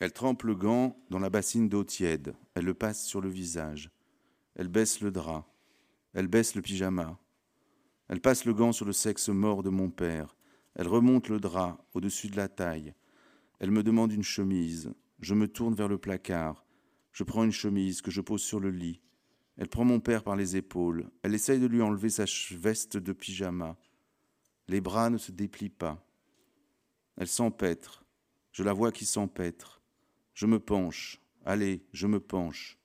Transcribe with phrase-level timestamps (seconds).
[0.00, 2.34] Elle trempe le gant dans la bassine d'eau tiède.
[2.54, 3.90] Elle le passe sur le visage.
[4.54, 5.46] Elle baisse le drap.
[6.14, 7.18] Elle baisse le pyjama.
[8.08, 10.36] Elle passe le gant sur le sexe mort de mon père.
[10.74, 12.94] Elle remonte le drap au-dessus de la taille.
[13.58, 14.92] Elle me demande une chemise.
[15.20, 16.64] Je me tourne vers le placard.
[17.12, 19.00] Je prends une chemise que je pose sur le lit.
[19.56, 21.10] Elle prend mon père par les épaules.
[21.22, 23.76] Elle essaye de lui enlever sa veste de pyjama.
[24.68, 26.06] Les bras ne se déplient pas.
[27.16, 28.04] Elle s'empêtre.
[28.52, 29.77] Je la vois qui s'empêtre.
[30.38, 31.20] Je me penche.
[31.44, 32.78] Allez, je me penche.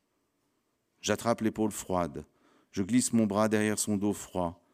[1.02, 2.26] J'attrape l'épaule froide.
[2.72, 4.66] Je glisse mon bras derrière son dos froid.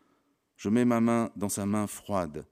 [0.56, 2.48] Je mets ma main dans sa main froide.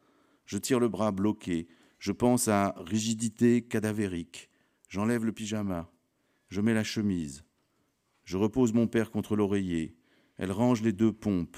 [0.46, 1.70] Je tire le bras bloqué.
[1.98, 4.50] Je pense à rigidité cadavérique.
[4.90, 5.90] J'enlève le pyjama.
[6.50, 7.46] Je mets la chemise.
[8.26, 9.96] Je repose mon père contre l'oreiller.
[10.36, 11.56] Elle range les deux pompes.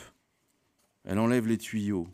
[1.06, 2.08] Elle enlève les tuyaux.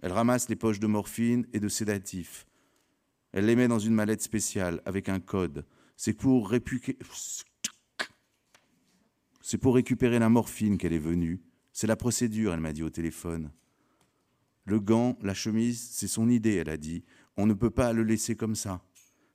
[0.00, 2.48] Elle ramasse les poches de morphine et de sédatifs.
[3.36, 5.66] Elle les met dans une mallette spéciale avec un code.
[5.94, 6.96] C'est pour, récupérer
[10.18, 11.42] la morphine qu'elle est venue.
[11.70, 13.52] C'est la procédure, elle m'a dit au téléphone.
[14.64, 17.04] Le gant, la chemise, c'est son idée, elle a dit.
[17.36, 18.82] On ne peut pas le laisser comme ça.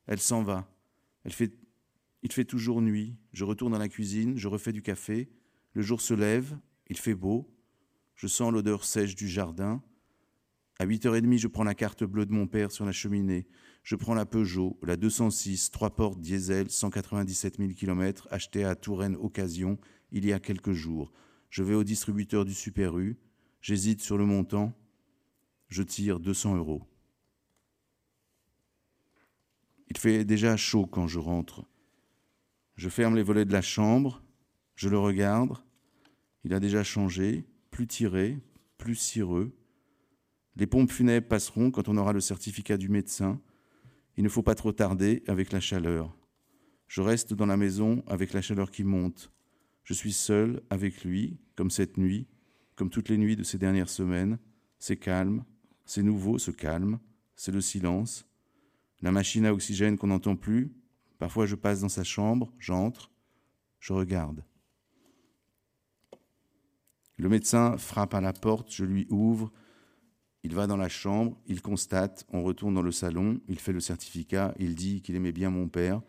[0.08, 0.68] Elle s'en va.
[1.24, 1.54] Elle fait
[2.24, 3.16] il fait toujours nuit.
[3.34, 5.30] Je retourne dans la cuisine, je refais du café.
[5.74, 7.54] Le jour se lève, il fait beau.
[8.16, 9.84] Je sens l'odeur sèche du jardin.
[10.82, 13.46] À 8h30, je prends la carte bleue de mon père sur la cheminée.
[13.84, 19.16] Je prends la Peugeot, la 206, trois portes diesel, 197 000 km, achetée à Touraine
[19.16, 19.78] Occasion
[20.12, 21.14] il y a quelques jours.
[21.52, 23.20] Je vais au distributeur du Super U.
[23.62, 24.74] J'hésite sur le montant.
[25.68, 26.82] Je tire 200 euros.
[29.92, 31.64] Il fait déjà chaud quand je rentre.
[32.76, 34.24] Je ferme les volets de la chambre,
[34.74, 35.60] je le regarde.
[36.44, 38.40] Il a déjà changé, plus tiré,
[38.80, 39.56] plus cireux.
[40.56, 43.40] Les pompes funèbres passeront quand on aura le certificat du médecin.
[44.18, 46.16] Il ne faut pas trop tarder avec la chaleur.
[46.88, 49.32] Je reste dans la maison avec la chaleur qui monte.
[49.84, 52.28] Je suis seul avec lui, comme cette nuit,
[52.76, 54.38] comme toutes les nuits de ces dernières semaines.
[54.78, 55.46] C'est calme,
[55.86, 57.00] c'est nouveau ce calme,
[57.36, 58.26] c'est le silence.
[59.02, 60.72] La machine à oxygène qu'on n'entend plus,
[61.22, 63.12] Parfois, je passe dans sa chambre, j'entre,
[63.80, 64.44] je regarde.
[67.18, 69.52] Le médecin frappe à la porte, je lui ouvre.
[70.44, 73.80] Il va dans la chambre, il constate, on retourne dans le salon, il fait le
[73.80, 76.02] certificat, il dit qu'il aimait bien mon père,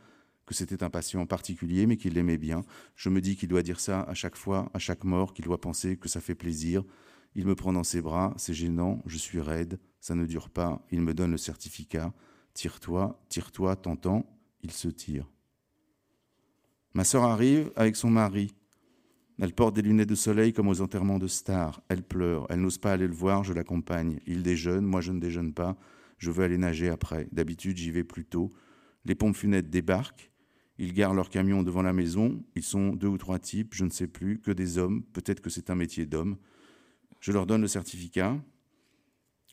[0.46, 2.62] que c'était un patient particulier, mais qu'il l'aimait bien.
[2.96, 5.60] Je me dis qu'il doit dire ça à chaque fois, à chaque mort, qu'il doit
[5.60, 6.82] penser que ça fait plaisir.
[7.34, 10.84] Il me prend dans ses bras, c'est gênant, je suis raide, ça ne dure pas,
[10.90, 12.12] il me donne le certificat.
[12.54, 14.26] Tire-toi, tire-toi, t'entends
[14.62, 15.26] il se tire.
[16.94, 18.54] Ma sœur arrive avec son mari.
[19.40, 21.82] Elle porte des lunettes de soleil comme aux enterrements de stars.
[21.88, 22.46] Elle pleure.
[22.50, 23.44] Elle n'ose pas aller le voir.
[23.44, 24.20] Je l'accompagne.
[24.26, 24.84] Il déjeune.
[24.84, 25.76] Moi, je ne déjeune pas.
[26.18, 27.28] Je veux aller nager après.
[27.32, 28.52] D'habitude, j'y vais plus tôt.
[29.04, 30.30] Les pompes funèbres débarquent.
[30.78, 32.44] Ils garent leur camion devant la maison.
[32.54, 35.02] Ils sont deux ou trois types, je ne sais plus, que des hommes.
[35.12, 36.36] Peut-être que c'est un métier d'homme.
[37.20, 38.36] Je leur donne le certificat.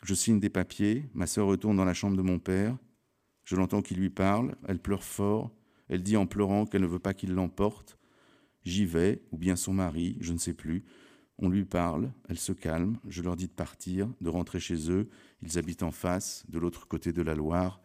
[0.03, 1.09] Je signe des papiers.
[1.13, 2.77] Ma sœur retourne dans la chambre de mon père.
[3.49, 5.51] Je l'entends qui lui parle, elle pleure fort,
[5.87, 7.97] elle dit en pleurant qu'elle ne veut pas qu'il l'emporte.
[8.63, 10.83] J'y vais, ou bien son mari, je ne sais plus.
[11.37, 15.09] On lui parle, elle se calme, je leur dis de partir, de rentrer chez eux.
[15.41, 17.81] Ils habitent en face, de l'autre côté de la Loire.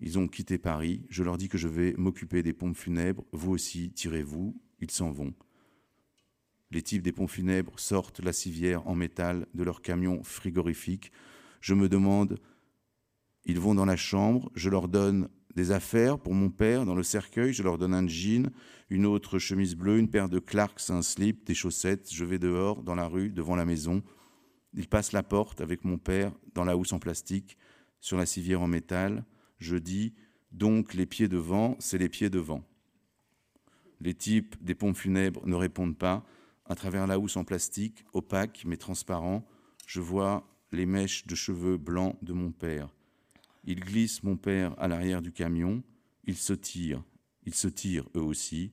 [0.00, 3.52] Ils ont quitté Paris, je leur dis que je vais m'occuper des pompes funèbres, vous
[3.52, 5.32] aussi, tirez-vous, ils s'en vont.
[6.72, 11.12] Les types des pompes funèbres sortent la civière en métal de leur camion frigorifique.
[11.60, 12.40] Je me demande
[13.44, 17.02] ils vont dans la chambre, je leur donne des affaires pour mon père dans le
[17.02, 18.50] cercueil, je leur donne un jean,
[18.90, 22.82] une autre chemise bleue, une paire de Clarks, un slip, des chaussettes, je vais dehors,
[22.82, 24.02] dans la rue, devant la maison.
[24.74, 27.58] Ils passent la porte avec mon père dans la housse en plastique,
[28.00, 29.24] sur la civière en métal.
[29.58, 30.14] Je dis,
[30.50, 32.62] donc les pieds devant, c'est les pieds devant.
[34.00, 36.24] Les types des pompes funèbres ne répondent pas.
[36.64, 39.46] À travers la housse en plastique, opaque mais transparent,
[39.86, 42.88] je vois les mèches de cheveux blancs de mon père.
[43.64, 45.82] Ils glissent mon père à l'arrière du camion.
[46.24, 47.04] Ils se tirent.
[47.44, 48.72] Ils se tirent eux aussi.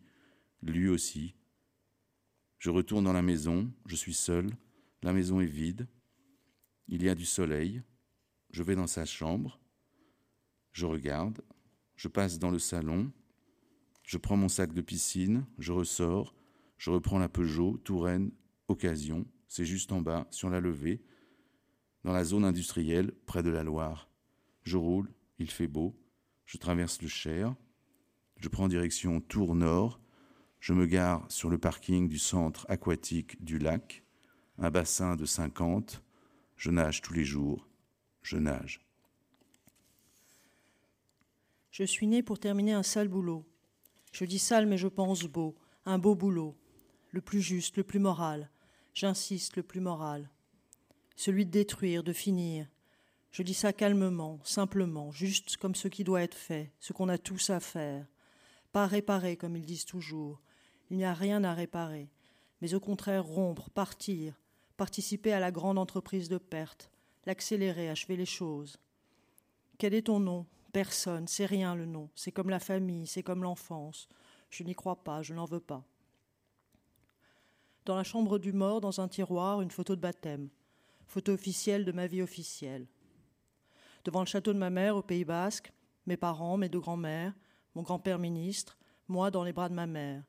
[0.61, 1.35] Lui aussi.
[2.57, 3.71] Je retourne dans la maison.
[3.85, 4.49] Je suis seul.
[5.03, 5.87] La maison est vide.
[6.87, 7.83] Il y a du soleil.
[8.51, 9.59] Je vais dans sa chambre.
[10.71, 11.41] Je regarde.
[11.95, 13.11] Je passe dans le salon.
[14.03, 15.45] Je prends mon sac de piscine.
[15.59, 16.35] Je ressors.
[16.77, 18.31] Je reprends la Peugeot, Touraine,
[18.69, 19.25] Occasion.
[19.47, 21.03] C'est juste en bas, sur la levée,
[22.03, 24.08] dans la zone industrielle, près de la Loire.
[24.63, 25.95] Je roule, il fait beau,
[26.45, 27.55] je traverse le Cher,
[28.37, 29.99] je prends direction Tour Nord,
[30.59, 34.03] je me gare sur le parking du centre aquatique du lac,
[34.57, 36.03] un bassin de 50,
[36.57, 37.67] je nage tous les jours,
[38.21, 38.85] je nage.
[41.71, 43.45] Je suis née pour terminer un sale boulot.
[44.11, 45.55] Je dis sale, mais je pense beau.
[45.85, 46.57] Un beau boulot.
[47.11, 48.49] Le plus juste, le plus moral.
[48.93, 50.29] J'insiste, le plus moral.
[51.15, 52.67] Celui de détruire, de finir.
[53.31, 57.17] Je dis ça calmement, simplement, juste comme ce qui doit être fait, ce qu'on a
[57.17, 58.07] tous à faire.
[58.71, 60.41] Pas réparer, comme ils disent toujours.
[60.89, 62.09] Il n'y a rien à réparer.
[62.61, 64.33] Mais au contraire, rompre, partir,
[64.77, 66.89] participer à la grande entreprise de perte,
[67.25, 68.77] l'accélérer, achever les choses.
[69.77, 70.45] Quel est ton nom?
[70.71, 72.09] Personne, c'est rien le nom.
[72.15, 74.07] C'est comme la famille, c'est comme l'enfance.
[74.49, 75.83] Je n'y crois pas, je n'en veux pas.
[77.85, 80.49] Dans la chambre du mort, dans un tiroir, une photo de baptême.
[81.07, 82.87] Photo officielle de ma vie officielle.
[84.05, 85.71] Devant le château de ma mère au Pays Basque,
[86.05, 87.33] mes parents, mes deux grands-mères,
[87.75, 90.23] mon grand-père ministre, moi dans les bras de ma mère.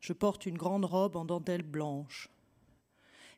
[0.00, 2.28] Je porte une grande robe en dentelle blanche.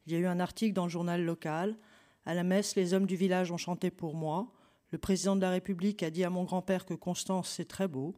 [0.06, 1.78] Il y a eu un article dans le journal local.
[2.26, 4.50] À la messe, les hommes du village ont chanté pour moi.
[4.90, 8.14] Le président de la République a dit à mon grand-père que Constance, c'est très beau.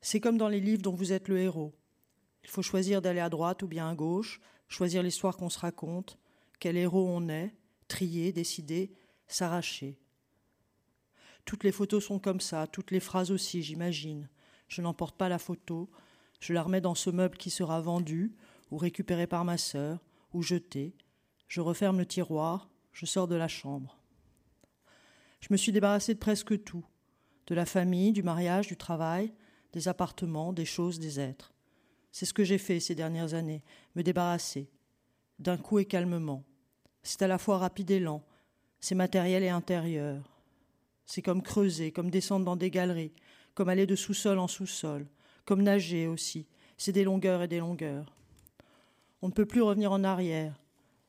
[0.00, 1.74] C'est comme dans les livres dont vous êtes le héros.
[2.44, 6.18] Il faut choisir d'aller à droite ou bien à gauche, choisir l'histoire qu'on se raconte,
[6.60, 7.54] quel héros on est,
[7.88, 8.92] trier, décider,
[9.28, 9.98] s'arracher.
[11.44, 14.28] Toutes les photos sont comme ça, toutes les phrases aussi, j'imagine.
[14.68, 15.88] Je n'emporte pas la photo,
[16.40, 18.34] je la remets dans ce meuble qui sera vendu
[18.70, 20.94] ou récupéré par ma sœur ou jeté.
[21.46, 23.98] Je referme le tiroir, je sors de la chambre.
[25.40, 26.84] Je me suis débarrassée de presque tout
[27.48, 29.32] de la famille, du mariage, du travail,
[29.72, 31.54] des appartements, des choses, des êtres.
[32.12, 33.64] C'est ce que j'ai fait ces dernières années,
[33.94, 34.70] me débarrasser,
[35.38, 36.44] d'un coup et calmement.
[37.02, 38.22] C'est à la fois rapide et lent,
[38.80, 40.22] c'est matériel et intérieur.
[41.06, 43.12] C'est comme creuser, comme descendre dans des galeries,
[43.54, 45.06] comme aller de sous-sol en sous-sol,
[45.44, 46.46] comme nager aussi.
[46.76, 48.14] C'est des longueurs et des longueurs.
[49.22, 50.60] On ne peut plus revenir en arrière.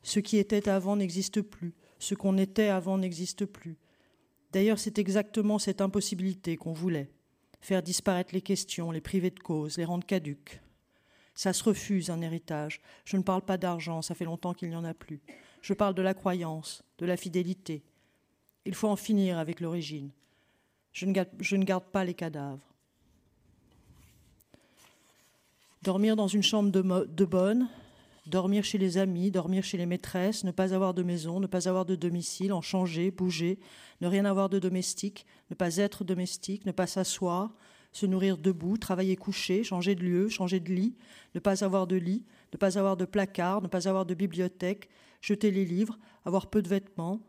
[0.02, 1.74] Ce qui était avant n'existe plus.
[2.00, 3.78] Ce qu'on était avant n'existe plus.
[4.52, 7.12] D'ailleurs, c'est exactement cette impossibilité qu'on voulait
[7.62, 10.62] faire disparaître les questions, les priver de cause, les rendre caduques.
[11.36, 12.82] Ça se refuse un héritage.
[13.06, 15.22] Je ne parle pas d'argent, ça fait longtemps qu'il n'y en a plus.
[15.62, 17.84] Je parle de la croyance, de la fidélité.
[18.66, 20.12] Il faut en finir avec l'origine.
[20.94, 22.66] Je ne garde, pas les cadavres.
[25.82, 27.70] Dormir dans une chambre de, de bonne,
[28.26, 31.68] dormir chez les amis, dormir chez les maîtresses, ne pas avoir de maison, ne pas
[31.68, 33.60] avoir de domicile, en changer, bouger,
[34.02, 37.54] ne rien avoir de domestique, ne pas être domestique, ne pas s'asseoir,
[37.92, 40.96] se nourrir debout, travailler couché, changer de lieu, changer de lit,
[41.34, 42.24] ne pas avoir de lit,
[42.54, 44.90] ne pas avoir de placard, ne pas avoir de bibliothèque,
[45.22, 47.20] jeter les livres, avoir peu de vêtements,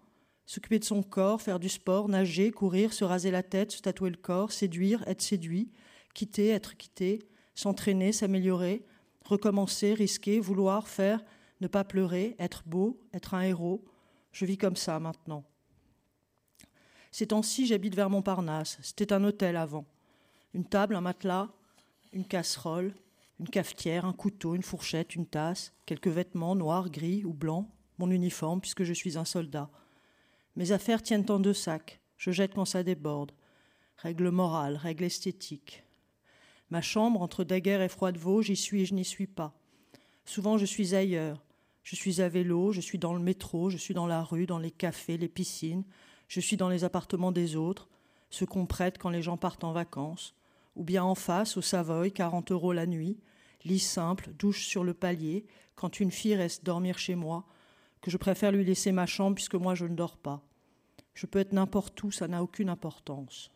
[0.47, 4.11] s'occuper de son corps, faire du sport, nager, courir, se raser la tête, se tatouer
[4.11, 5.71] le corps, séduire, être séduit,
[6.15, 7.21] quitter, être quitté,
[7.55, 8.85] s'entraîner, s'améliorer,
[9.25, 11.23] recommencer, risquer, vouloir, faire,
[11.61, 13.85] ne pas pleurer, être beau, être un héros.
[14.33, 15.45] Je vis comme ça maintenant.
[17.13, 18.79] Ces temps-ci, j'habite vers Montparnasse.
[18.83, 19.85] C'était un hôtel avant.
[20.55, 21.49] Une table, un matelas,
[22.13, 22.95] une casserole,
[23.39, 27.69] une cafetière, un couteau, une fourchette, une tasse, quelques vêtements noirs, gris ou blancs,
[28.01, 29.71] mon uniforme puisque je suis un soldat.
[30.57, 32.01] Mes affaires tiennent en deux sacs.
[32.17, 33.33] Je jette quand ça déborde.
[33.99, 35.85] Règle morale, règle esthétique.
[36.71, 39.53] Ma chambre, entre Daguerre et Froidevaux, j'y suis et je n'y suis pas.
[40.25, 41.43] Souvent, je suis ailleurs.
[41.83, 44.59] Je suis à vélo, je suis dans le métro, je suis dans la rue, dans
[44.59, 45.85] les cafés, les piscines,
[46.29, 47.89] je suis dans les appartements des autres,
[48.29, 50.35] ceux qu'on prête quand les gens partent en vacances,
[50.77, 53.19] ou bien en face, au Savoy, 40 euros la nuit,
[53.65, 57.47] lit simple, douche sur le palier, quand une fille reste dormir chez moi,
[58.01, 60.43] que je préfère lui laisser ma chambre puisque moi je ne dors pas.
[61.15, 63.51] Je peux être n'importe où, ça n'a aucune importance.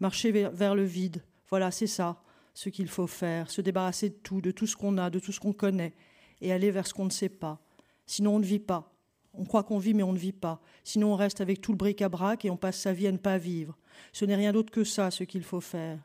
[0.00, 2.20] Marcher vers le vide, voilà, c'est ça
[2.54, 5.32] ce qu'il faut faire, se débarrasser de tout, de tout ce qu'on a, de tout
[5.32, 5.92] ce qu'on connaît,
[6.40, 7.60] et aller vers ce qu'on ne sait pas.
[8.06, 8.92] Sinon, on ne vit pas.
[9.34, 10.60] On croit qu'on vit, mais on ne vit pas.
[10.84, 13.38] Sinon, on reste avec tout le bric-à-brac et on passe sa vie à ne pas
[13.38, 13.76] vivre.
[14.12, 15.98] Ce n'est rien d'autre que ça, ce qu'il faut faire.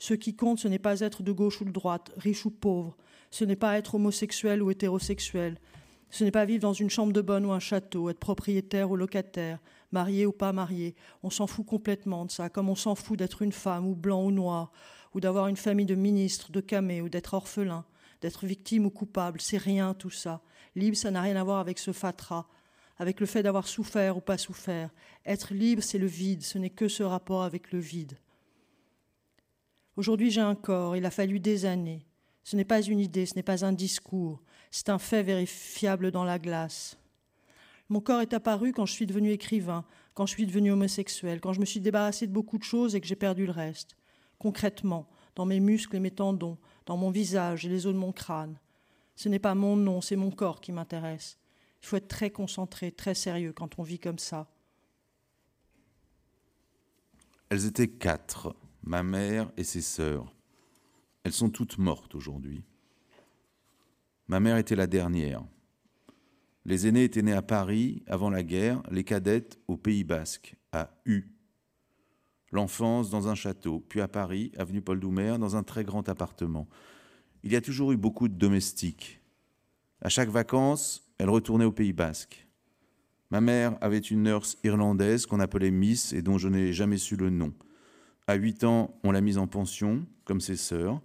[0.00, 2.96] Ce qui compte, ce n'est pas être de gauche ou de droite, riche ou pauvre.
[3.30, 5.58] Ce n'est pas être homosexuel ou hétérosexuel.
[6.10, 8.96] Ce n'est pas vivre dans une chambre de bonne ou un château, être propriétaire ou
[8.96, 9.58] locataire,
[9.92, 10.94] marié ou pas marié.
[11.22, 14.24] On s'en fout complètement de ça, comme on s'en fout d'être une femme ou blanc
[14.24, 14.72] ou noir,
[15.14, 17.84] ou d'avoir une famille de ministres, de camés, ou d'être orphelin,
[18.22, 19.40] d'être victime ou coupable.
[19.40, 20.40] C'est rien tout ça.
[20.76, 22.46] Libre, ça n'a rien à voir avec ce fatras,
[22.98, 24.90] avec le fait d'avoir souffert ou pas souffert.
[25.26, 28.18] Être libre, c'est le vide, ce n'est que ce rapport avec le vide.
[29.96, 32.06] Aujourd'hui, j'ai un corps, il a fallu des années.
[32.44, 36.24] Ce n'est pas une idée, ce n'est pas un discours, c'est un fait vérifiable dans
[36.24, 36.98] la glace.
[37.88, 39.84] Mon corps est apparu quand je suis devenu écrivain,
[40.14, 43.00] quand je suis devenu homosexuel, quand je me suis débarrassé de beaucoup de choses et
[43.00, 43.96] que j'ai perdu le reste.
[44.38, 48.12] Concrètement, dans mes muscles et mes tendons, dans mon visage et les os de mon
[48.12, 48.58] crâne.
[49.16, 51.38] Ce n'est pas mon nom, c'est mon corps qui m'intéresse.
[51.82, 54.48] Il faut être très concentré, très sérieux quand on vit comme ça.
[57.48, 60.34] Elles étaient quatre, ma mère et ses sœurs.
[61.24, 62.62] Elles sont toutes mortes aujourd'hui.
[64.28, 65.42] Ma mère était la dernière.
[66.66, 70.90] Les aînés étaient nés à Paris avant la guerre, les cadettes au Pays Basque, à
[71.06, 71.32] U.
[72.52, 76.68] L'enfance dans un château, puis à Paris, avenue Paul Doumer, dans un très grand appartement.
[77.42, 79.22] Il y a toujours eu beaucoup de domestiques.
[80.02, 82.46] À chaque vacances, elle retournait au Pays Basque.
[83.30, 87.16] Ma mère avait une nurse irlandaise qu'on appelait Miss et dont je n'ai jamais su
[87.16, 87.54] le nom.
[88.26, 91.00] À huit ans, on l'a mise en pension, comme ses sœurs.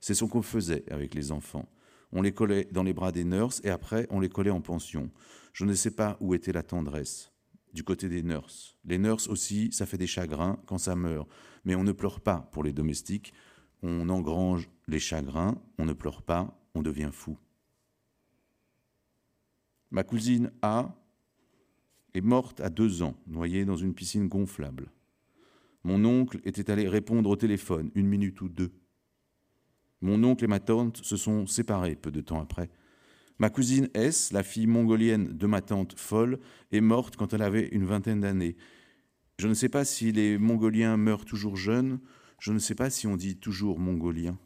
[0.00, 1.66] C'est ce qu'on faisait avec les enfants.
[2.12, 5.10] On les collait dans les bras des nurses et après, on les collait en pension.
[5.52, 7.32] Je ne sais pas où était la tendresse
[7.72, 8.76] du côté des nurses.
[8.84, 11.28] Les nurses aussi, ça fait des chagrins quand ça meurt.
[11.64, 13.32] Mais on ne pleure pas pour les domestiques.
[13.82, 17.38] On engrange les chagrins, on ne pleure pas, on devient fou.
[19.90, 20.94] Ma cousine A
[22.14, 24.90] est morte à deux ans, noyée dans une piscine gonflable.
[25.84, 28.72] Mon oncle était allé répondre au téléphone une minute ou deux.
[30.02, 32.70] Mon oncle et ma tante se sont séparés peu de temps après.
[33.38, 36.38] Ma cousine S, la fille mongolienne de ma tante folle,
[36.70, 38.56] est morte quand elle avait une vingtaine d'années.
[39.38, 41.98] Je ne sais pas si les Mongoliens meurent toujours jeunes,
[42.38, 44.38] je ne sais pas si on dit toujours mongolien.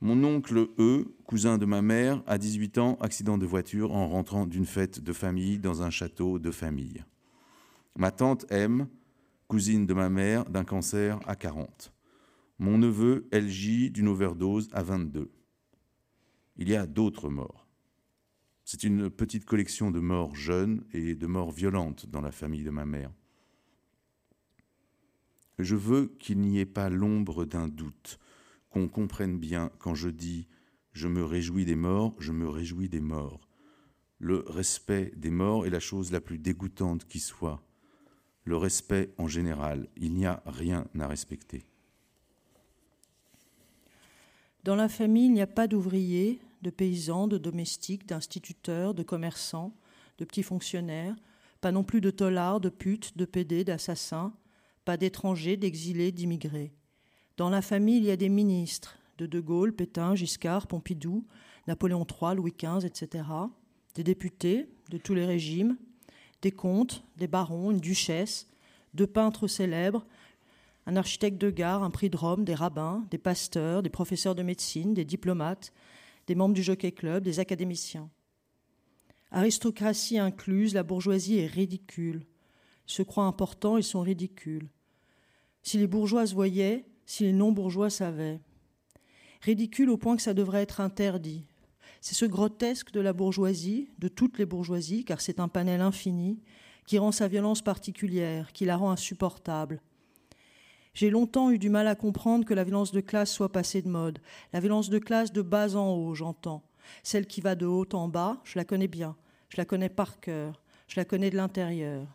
[0.00, 4.46] Mon oncle E, cousin de ma mère, a 18 ans, accident de voiture en rentrant
[4.46, 7.04] d'une fête de famille dans un château de famille.
[7.96, 8.86] Ma tante M,
[9.48, 11.93] cousine de ma mère, d'un cancer à 40.
[12.58, 15.32] Mon neveu LJ d'une overdose à 22.
[16.56, 17.66] Il y a d'autres morts.
[18.64, 22.70] C'est une petite collection de morts jeunes et de morts violentes dans la famille de
[22.70, 23.12] ma mère.
[25.58, 28.20] Je veux qu'il n'y ait pas l'ombre d'un doute
[28.70, 30.46] qu'on comprenne bien quand je dis
[30.92, 33.48] je me réjouis des morts, je me réjouis des morts.
[34.18, 37.66] Le respect des morts est la chose la plus dégoûtante qui soit.
[38.44, 41.66] Le respect en général, il n'y a rien à respecter.
[44.64, 49.74] Dans la famille, il n'y a pas d'ouvriers, de paysans, de domestiques, d'instituteurs, de commerçants,
[50.16, 51.14] de petits fonctionnaires,
[51.60, 54.32] pas non plus de tolards, de putes, de pédés, d'assassins,
[54.86, 56.72] pas d'étrangers, d'exilés, d'immigrés.
[57.36, 61.26] Dans la famille, il y a des ministres, de De Gaulle, Pétain, Giscard, Pompidou,
[61.68, 63.24] Napoléon III, Louis XV, etc.,
[63.94, 65.76] des députés de tous les régimes,
[66.40, 68.48] des comtes, des barons, une duchesse,
[68.94, 70.06] deux peintres célèbres,
[70.86, 74.42] un architecte de gare, un prix de Rome, des rabbins, des pasteurs, des professeurs de
[74.42, 75.72] médecine, des diplomates,
[76.26, 78.10] des membres du Jockey Club, des académiciens.
[79.30, 82.26] Aristocratie incluse, la bourgeoisie est ridicule.
[82.86, 84.68] Ils se croient importants, ils sont ridicules.
[85.62, 88.40] Si les bourgeoises voyaient, si les non-bourgeois savaient.
[89.40, 91.46] Ridicule au point que ça devrait être interdit.
[92.00, 96.40] C'est ce grotesque de la bourgeoisie, de toutes les bourgeoisies, car c'est un panel infini,
[96.86, 99.80] qui rend sa violence particulière, qui la rend insupportable.
[100.94, 103.88] J'ai longtemps eu du mal à comprendre que la violence de classe soit passée de
[103.88, 104.20] mode.
[104.52, 106.62] La violence de classe de bas en haut, j'entends.
[107.02, 109.16] Celle qui va de haut en bas, je la connais bien.
[109.48, 110.62] Je la connais par cœur.
[110.86, 112.06] Je la connais de l'intérieur.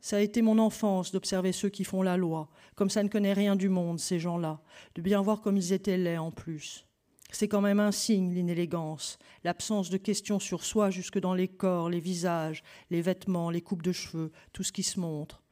[0.00, 3.32] Ça a été mon enfance d'observer ceux qui font la loi, comme ça ne connaît
[3.32, 4.60] rien du monde, ces gens-là,
[4.94, 6.86] de bien voir comme ils étaient laids en plus.
[7.32, 11.90] C'est quand même un signe, l'inélégance, l'absence de questions sur soi jusque dans les corps,
[11.90, 15.42] les visages, les vêtements, les coupes de cheveux, tout ce qui se montre.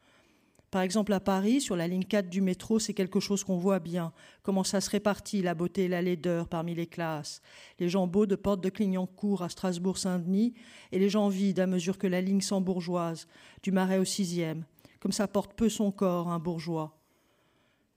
[0.75, 3.78] Par exemple, à Paris, sur la ligne 4 du métro, c'est quelque chose qu'on voit
[3.78, 4.12] bien.
[4.43, 7.43] Comment ça se répartit, la beauté et la laideur parmi les classes.
[7.78, 10.52] Les gens beaux de porte de Clignancourt à Strasbourg-Saint-Denis
[10.90, 13.28] et les gens vides à mesure que la ligne bourgeoise
[13.62, 14.64] du Marais au sixième.
[14.99, 16.99] Comme ça porte peu son corps, un bourgeois.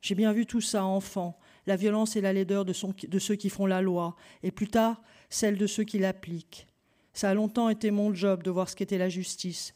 [0.01, 3.65] J'ai bien vu tout ça enfant, la violence et la laideur de, ceux qui font
[3.65, 6.67] la loi, et plus tard, celle de ceux qui l'appliquent.
[7.13, 9.73] Ça a longtemps été mon job de voir ce qu'était la justice,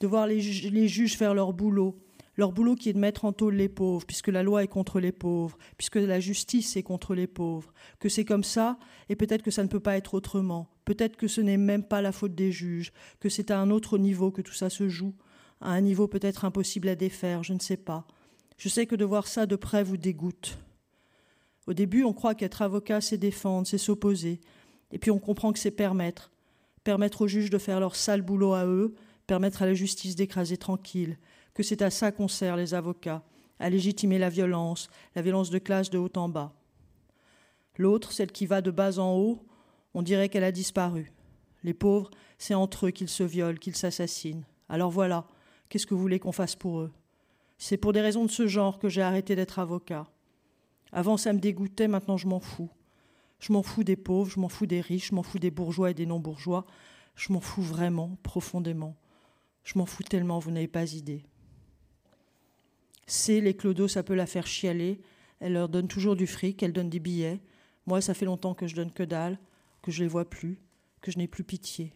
[0.00, 1.96] de voir les juges faire leur boulot,
[2.40, 4.98] leur boulot qui est de mettre en taule les pauvres, puisque la loi est contre
[4.98, 8.78] les pauvres, puisque la justice est contre les pauvres, que c'est comme ça,
[9.10, 12.00] et peut-être que ça ne peut pas être autrement, peut-être que ce n'est même pas
[12.00, 15.14] la faute des juges, que c'est à un autre niveau que tout ça se joue,
[15.60, 18.06] à un niveau peut-être impossible à défaire, je ne sais pas.
[18.56, 20.58] Je sais que de voir ça de près vous dégoûte.
[21.66, 24.40] Au début, on croit qu'être avocat, c'est défendre, c'est s'opposer,
[24.92, 26.32] et puis on comprend que c'est permettre,
[26.84, 28.94] permettre aux juges de faire leur sale boulot à eux,
[29.26, 31.18] permettre à la justice d'écraser tranquille,
[31.62, 33.22] c'est à ça qu'on sert les avocats,
[33.58, 36.52] à légitimer la violence, la violence de classe de haut en bas.
[37.76, 39.44] L'autre, celle qui va de bas en haut,
[39.94, 41.12] on dirait qu'elle a disparu.
[41.62, 44.44] Les pauvres, c'est entre eux qu'ils se violent, qu'ils s'assassinent.
[44.68, 45.26] Alors voilà,
[45.68, 46.92] qu'est-ce que vous voulez qu'on fasse pour eux?
[47.58, 50.06] C'est pour des raisons de ce genre que j'ai arrêté d'être avocat.
[50.92, 52.70] Avant, ça me dégoûtait, maintenant je m'en fous.
[53.38, 55.90] Je m'en fous des pauvres, je m'en fous des riches, je m'en fous des bourgeois
[55.90, 56.64] et des non-bourgeois.
[57.14, 58.96] Je m'en fous vraiment, profondément.
[59.64, 61.24] Je m'en fous tellement, vous n'avez pas idée.
[63.12, 65.00] C'est les clodos, ça peut la faire chialer.
[65.40, 67.40] Elle leur donne toujours du fric, elle donne des billets.
[67.86, 69.36] Moi, ça fait longtemps que je donne que dalle,
[69.82, 70.60] que je les vois plus,
[71.00, 71.92] que je n'ai plus pitié.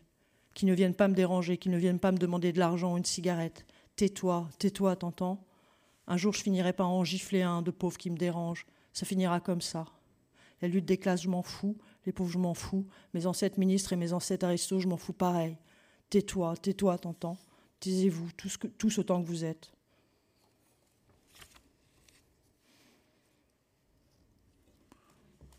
[0.54, 2.96] Qui ne viennent pas me déranger, qui ne viennent pas me demander de l'argent ou
[2.98, 3.64] une cigarette.
[3.94, 5.46] Tais-toi, tais-toi, t'entends
[6.08, 8.66] Un jour, je finirai par en gifler un de pauvres qui me dérange.
[8.92, 9.84] Ça finira comme ça.
[10.62, 11.78] La lutte des classes, je m'en fous.
[12.06, 12.88] Les pauvres, je m'en fous.
[13.12, 15.58] Mes ancêtres ministres et mes ancêtres aristos, je m'en fous pareil.
[16.10, 17.38] Tais-toi, tais-toi, t'entends
[17.78, 19.73] Taisez-vous, tous, tous autant que vous êtes.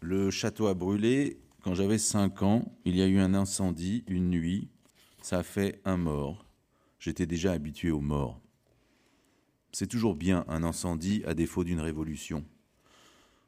[0.07, 1.39] Le château a brûlé.
[1.63, 4.69] Quand j'avais 5 ans, il y a eu un incendie une nuit.
[5.23, 6.45] Ça a fait un mort.
[6.99, 8.39] J'étais déjà habitué aux morts.
[9.71, 12.45] C'est toujours bien un incendie à défaut d'une révolution.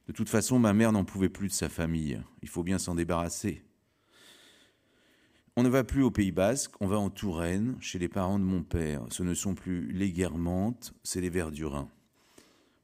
[0.08, 2.20] De toute façon, ma mère n'en pouvait plus de sa famille.
[2.42, 3.62] Il faut bien s'en débarrasser.
[5.56, 8.44] On ne va plus au Pays Basque, on va en Touraine, chez les parents de
[8.44, 9.06] mon père.
[9.12, 11.92] Ce ne sont plus les Guermantes, c'est les Verdurins.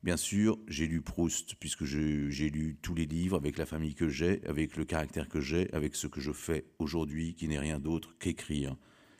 [0.04, 4.10] Bien sûr, j'ai lu Proust, puisque j'ai lu tous les livres avec la famille que
[4.10, 7.80] j'ai, avec le caractère que j'ai, avec ce que je fais aujourd'hui, qui n'est rien
[7.80, 8.76] d'autre qu'écrire,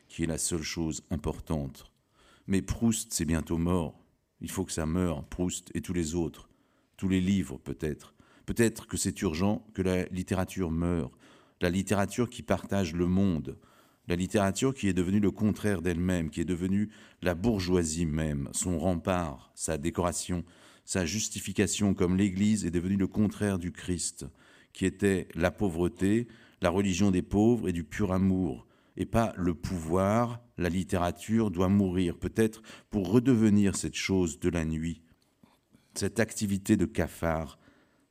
[0.08, 1.90] qui est la seule chose importante.
[2.46, 3.98] Mais Proust, c'est bientôt mort.
[4.40, 6.50] Il faut que ça meure, Proust et tous les autres
[6.96, 8.14] tous les livres peut-être.
[8.46, 11.10] Peut-être que c'est urgent que la littérature meure,
[11.60, 13.58] la littérature qui partage le monde,
[14.06, 16.90] la littérature qui est devenue le contraire d'elle-même, qui est devenue
[17.22, 20.44] la bourgeoisie même, son rempart, sa décoration,
[20.84, 24.26] sa justification comme l'Église est devenue le contraire du Christ,
[24.72, 26.28] qui était la pauvreté,
[26.60, 31.68] la religion des pauvres et du pur amour, et pas le pouvoir, la littérature doit
[31.68, 35.02] mourir, peut-être pour redevenir cette chose de la nuit,
[35.94, 37.58] cette activité de cafard,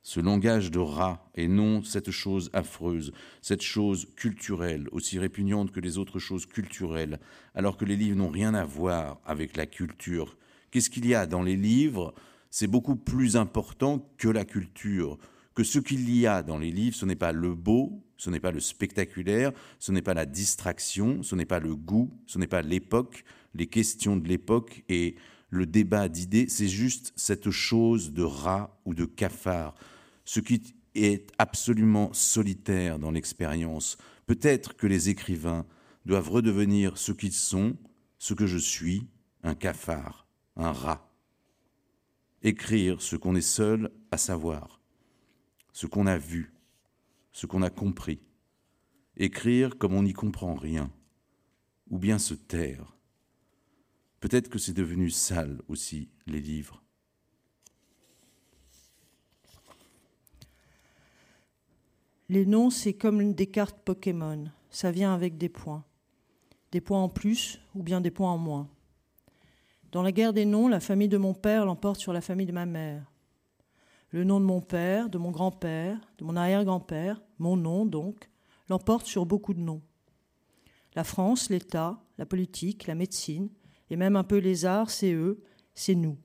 [0.01, 5.79] ce langage de rat, et non cette chose affreuse, cette chose culturelle, aussi répugnante que
[5.79, 7.19] les autres choses culturelles,
[7.55, 10.37] alors que les livres n'ont rien à voir avec la culture.
[10.71, 12.13] Qu'est-ce qu'il y a dans les livres?
[12.55, 15.17] C'est beaucoup plus important que la culture,
[15.55, 18.39] que ce qu'il y a dans les livres, ce n'est pas le beau, ce n'est
[18.39, 22.45] pas le spectaculaire, ce n'est pas la distraction, ce n'est pas le goût, ce n'est
[22.45, 23.23] pas l'époque,
[23.55, 25.15] les questions de l'époque et
[25.49, 29.73] le débat d'idées, c'est juste cette chose de rat ou de cafard,
[30.23, 33.97] ce qui est absolument solitaire dans l'expérience.
[34.27, 35.65] Peut-être que les écrivains
[36.05, 37.75] doivent redevenir ce qu'ils sont,
[38.19, 39.07] ce que je suis,
[39.41, 41.12] un cafard, un rat.
[42.43, 44.81] Écrire ce qu'on est seul à savoir,
[45.71, 46.53] ce qu'on a vu,
[47.31, 48.19] ce qu'on a compris.
[49.15, 50.91] Écrire comme on n'y comprend rien,
[51.89, 52.93] ou bien se taire
[54.19, 56.81] Peut-être que c'est devenu sale aussi, les livres.
[62.29, 64.49] Les noms, c'est comme des cartes Pokémon.
[64.69, 65.83] Ça vient avec des points.
[66.71, 68.69] Des points en plus ou bien des points en moins.
[69.93, 72.51] Dans la guerre des noms, la famille de mon père l'emporte sur la famille de
[72.51, 73.05] ma mère.
[74.09, 78.27] Le nom de mon père, de mon grand-père, de mon arrière-grand-père, mon nom donc,
[78.69, 79.83] l'emporte sur beaucoup de noms.
[80.95, 83.51] La France, l'État, la politique, la médecine,
[83.91, 85.43] et même un peu les arts, c'est eux,
[85.75, 86.17] c'est nous.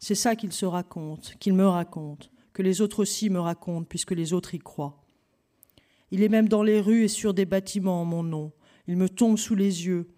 [0.00, 4.10] C'est ça qu'ils se racontent, qu'ils me racontent, que les autres aussi me racontent, puisque
[4.10, 5.00] les autres y croient.
[6.10, 8.50] Il est même dans les rues et sur des bâtiments, mon nom.
[8.88, 10.08] Il me tombe sous les yeux.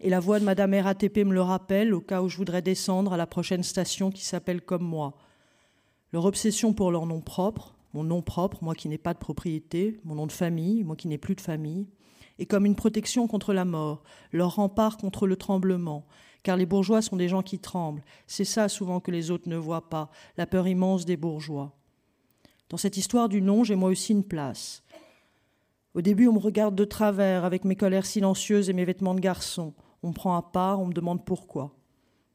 [0.00, 3.14] Et la voix de Madame RATP me le rappelle au cas où je voudrais descendre
[3.14, 5.16] à la prochaine station qui s'appelle comme moi.
[6.12, 9.98] Leur obsession pour leur nom propre, mon nom propre, moi qui n'ai pas de propriété,
[10.04, 11.86] mon nom de famille, moi qui n'ai plus de famille,
[12.38, 16.04] et comme une protection contre la mort, leur rempart contre le tremblement,
[16.42, 18.04] car les bourgeois sont des gens qui tremblent.
[18.26, 21.72] C'est ça souvent que les autres ne voient pas, la peur immense des bourgeois.
[22.68, 24.82] Dans cette histoire du nom, j'ai moi aussi une place.
[25.94, 29.20] Au début, on me regarde de travers avec mes colères silencieuses et mes vêtements de
[29.20, 29.72] garçon.
[30.06, 31.74] On me prend à part, on me demande pourquoi.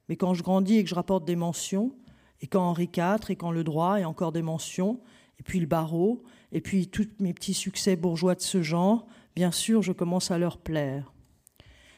[0.10, 1.96] Mais quand je grandis et que je rapporte des mentions,
[2.42, 5.00] et quand Henri IV, et quand le droit, et encore des mentions,
[5.40, 9.08] et puis le barreau, et puis tous mes petits succès bourgeois de ce genre,
[9.38, 11.14] bien sûr, je commence à leur plaire.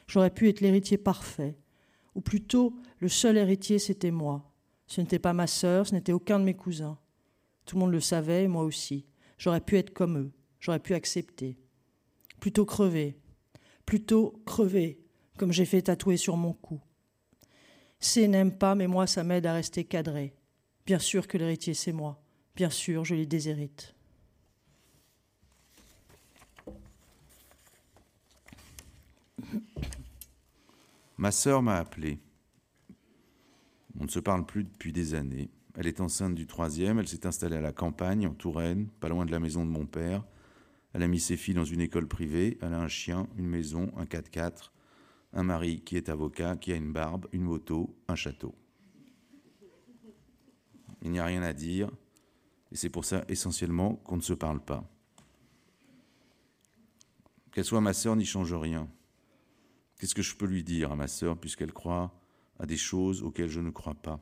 [0.05, 1.57] J'aurais pu être l'héritier parfait,
[2.13, 4.53] ou plutôt le seul héritier, c'était moi.
[4.86, 6.99] Ce n'était pas ma sœur, ce n'était aucun de mes cousins.
[7.65, 9.07] Tout le monde le savait, et moi aussi.
[9.39, 11.57] J'aurais pu être comme eux, j'aurais pu accepter.
[12.39, 13.17] Plutôt crever,
[13.88, 15.02] plutôt crever,
[15.37, 16.79] comme j'ai fait tatouer sur mon cou.
[17.99, 20.35] C n'aime pas, mais moi, ça m'aide à rester cadré.
[20.85, 22.21] Bien sûr que l'héritier, c'est moi.
[22.55, 23.95] Bien sûr, je les déshérite.
[31.17, 32.19] Ma sœur m'a appelé.
[33.99, 35.49] On ne se parle plus depuis des années.
[35.75, 39.25] Elle est enceinte du troisième, elle s'est installée à la campagne, en Touraine, pas loin
[39.25, 40.23] de la maison de mon père.
[40.93, 43.91] Elle a mis ses filles dans une école privée, elle a un chien, une maison,
[43.97, 44.71] un 4x4,
[45.33, 48.55] un mari qui est avocat, qui a une barbe, une moto, un château.
[51.01, 51.89] il n'y a rien à dire,
[52.71, 54.89] et c'est pour ça essentiellement qu'on ne se parle pas.
[57.51, 58.89] Qu'elle soit ma sœur n'y change rien.
[59.99, 62.13] Qu'est-ce que je peux lui dire à ma sœur puisqu'elle croit
[62.59, 64.19] à des choses auxquelles je ne crois pas?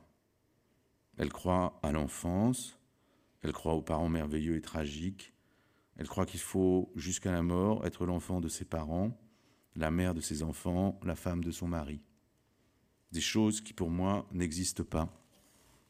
[1.17, 2.77] Elle croit à l'enfance,
[3.41, 5.33] elle croit aux parents merveilleux et tragiques,
[5.97, 9.17] elle croit qu'il faut, jusqu'à la mort, être l'enfant de ses parents,
[9.75, 12.01] la mère de ses enfants, la femme de son mari.
[13.11, 15.09] Des choses qui pour moi n'existent pas.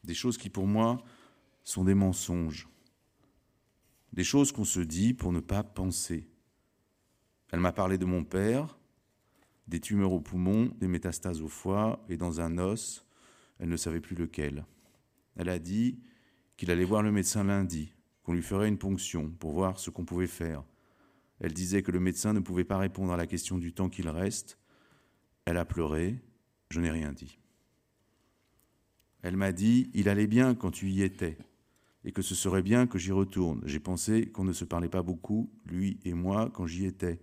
[0.04, 1.02] Des choses qui pour moi
[1.64, 2.68] sont des mensonges.
[4.12, 6.28] Des choses qu'on se dit pour ne pas penser.
[7.50, 8.78] Elle m'a parlé de mon père,
[9.68, 13.06] des tumeurs au poumon, des métastases au foie et dans un os,
[13.58, 14.64] elle ne savait plus lequel.
[15.36, 16.00] Elle a dit
[16.56, 17.92] qu'il allait voir le médecin lundi,
[18.22, 20.64] qu'on lui ferait une ponction pour voir ce qu'on pouvait faire.
[21.42, 24.08] Elle disait que le médecin ne pouvait pas répondre à la question du temps qu'il
[24.08, 24.58] reste.
[25.44, 26.22] Elle a pleuré,
[26.70, 27.40] je n'ai rien dit.
[29.22, 31.36] Elle m'a dit Il allait bien quand tu y étais,
[32.04, 33.60] et que ce serait bien que j'y retourne.
[33.64, 37.20] J'ai pensé qu'on ne se parlait pas beaucoup, lui et moi, quand j'y étais.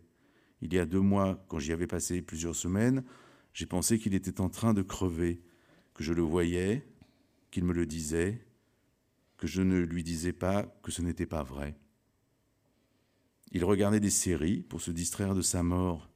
[0.61, 3.05] Il y a deux mois, quand j'y avais passé plusieurs semaines,
[3.53, 5.41] j'ai pensé qu'il était en train de crever,
[5.93, 6.85] que je le voyais,
[7.51, 8.45] qu'il me le disait,
[9.37, 11.77] que je ne lui disais pas que ce n'était pas vrai.
[13.51, 16.09] Il regardait des séries pour se distraire de sa mort.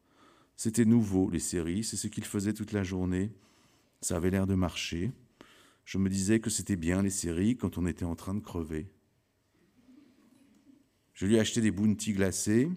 [0.56, 3.32] C'était nouveau, les séries, c'est ce qu'il faisait toute la journée.
[4.02, 5.12] Ça avait l'air de marcher.
[5.86, 8.88] Je me disais que c'était bien les séries quand on était en train de crever.
[11.14, 12.70] Je lui ai acheté des bounty glacés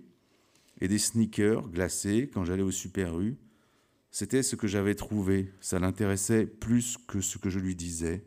[0.81, 3.37] et des sneakers glacés quand j'allais au Super U.
[4.11, 5.53] C'était ce que j'avais trouvé.
[5.61, 8.25] Ça l'intéressait plus que ce que je lui disais.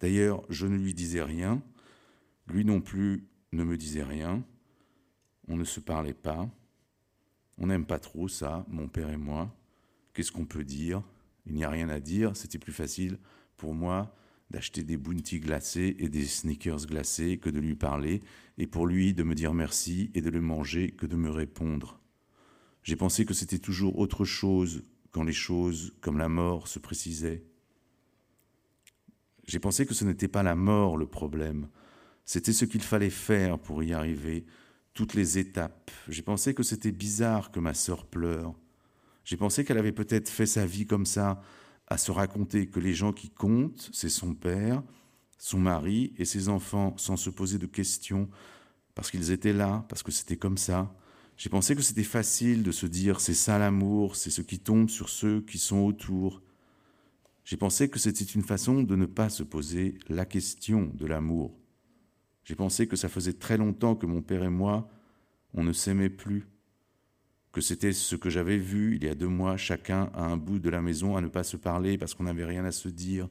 [0.00, 1.62] D'ailleurs, je ne lui disais rien.
[2.46, 4.44] Lui non plus ne me disait rien.
[5.50, 6.48] On ne se parlait pas.
[7.58, 9.52] On n'aime pas trop ça, mon père et moi.
[10.14, 11.02] Qu'est-ce qu'on peut dire?
[11.44, 12.36] Il n'y a rien à dire.
[12.36, 13.18] C'était plus facile
[13.56, 14.14] pour moi
[14.50, 18.20] d'acheter des bounty glacés et des sneakers glacés que de lui parler,
[18.58, 22.00] et pour lui de me dire merci et de le manger que de me répondre.
[22.82, 27.44] J'ai pensé que c'était toujours autre chose quand les choses, comme la mort, se précisaient.
[29.46, 31.68] J'ai pensé que ce n'était pas la mort le problème,
[32.24, 34.46] c'était ce qu'il fallait faire pour y arriver,
[34.94, 35.90] toutes les étapes.
[36.08, 38.54] J'ai pensé que c'était bizarre que ma sœur pleure.
[39.24, 41.40] J'ai pensé qu'elle avait peut-être fait sa vie comme ça,
[41.86, 44.82] à se raconter que les gens qui comptent, c'est son père,
[45.38, 48.28] son mari et ses enfants, sans se poser de questions,
[48.94, 50.94] parce qu'ils étaient là, parce que c'était comme ça.
[51.36, 54.90] J'ai pensé que c'était facile de se dire c'est ça l'amour, c'est ce qui tombe
[54.90, 56.42] sur ceux qui sont autour.
[57.44, 61.59] J'ai pensé que c'était une façon de ne pas se poser la question de l'amour.
[62.44, 64.88] J'ai pensé que ça faisait très longtemps que mon père et moi,
[65.54, 66.46] on ne s'aimait plus,
[67.52, 70.58] que c'était ce que j'avais vu il y a deux mois, chacun à un bout
[70.58, 73.28] de la maison, à ne pas se parler parce qu'on n'avait rien à se dire.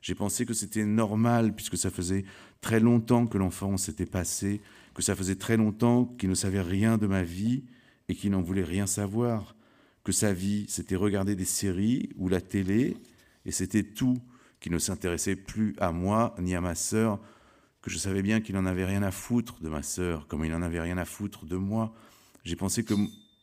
[0.00, 2.24] J'ai pensé que c'était normal puisque ça faisait
[2.60, 4.60] très longtemps que l'enfant s'était passé,
[4.94, 7.64] que ça faisait très longtemps qu'il ne savait rien de ma vie
[8.08, 9.56] et qu'il n'en voulait rien savoir,
[10.04, 12.96] que sa vie c'était regarder des séries ou la télé
[13.44, 14.18] et c'était tout,
[14.60, 17.20] qui ne s'intéressait plus à moi ni à ma sœur,
[17.86, 20.50] que je savais bien qu'il n'en avait rien à foutre de ma sœur, comme il
[20.50, 21.94] n'en avait rien à foutre de moi.
[22.42, 22.94] J'ai pensé que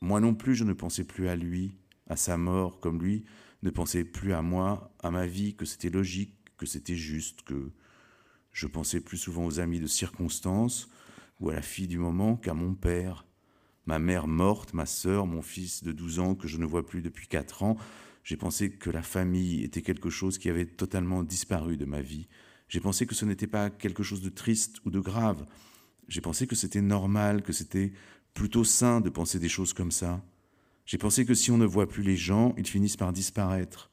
[0.02, 1.78] moi non plus, je ne pensais plus à lui,
[2.10, 3.24] à sa mort, comme lui
[3.62, 7.72] ne pensait plus à moi, à ma vie, que c'était logique, que c'était juste, que
[8.52, 10.90] je pensais plus souvent aux amis de circonstance
[11.40, 13.26] ou à la fille du moment qu'à mon père.
[13.86, 17.02] Ma mère morte, ma sœur, mon fils de 12 ans que je ne vois plus
[17.02, 17.78] depuis 4 ans,
[18.26, 22.28] j'ai pensé que la famille était quelque chose qui avait totalement disparu de ma vie.
[22.74, 25.46] J'ai pensé que ce n'était pas quelque chose de triste ou de grave.
[26.08, 27.94] J'ai pensé que c'était normal, que c'était
[28.34, 30.26] plutôt sain de penser des choses comme ça.
[30.88, 33.92] J'ai pensé que si on ne voit plus les gens, ils finissent par disparaître.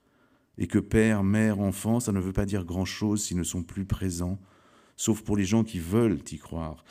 [0.56, 3.84] Et que père, mère, enfant, ça ne veut pas dire grand-chose s'ils ne sont plus
[3.84, 4.40] présents,
[4.96, 6.82] sauf pour les gens qui veulent y croire.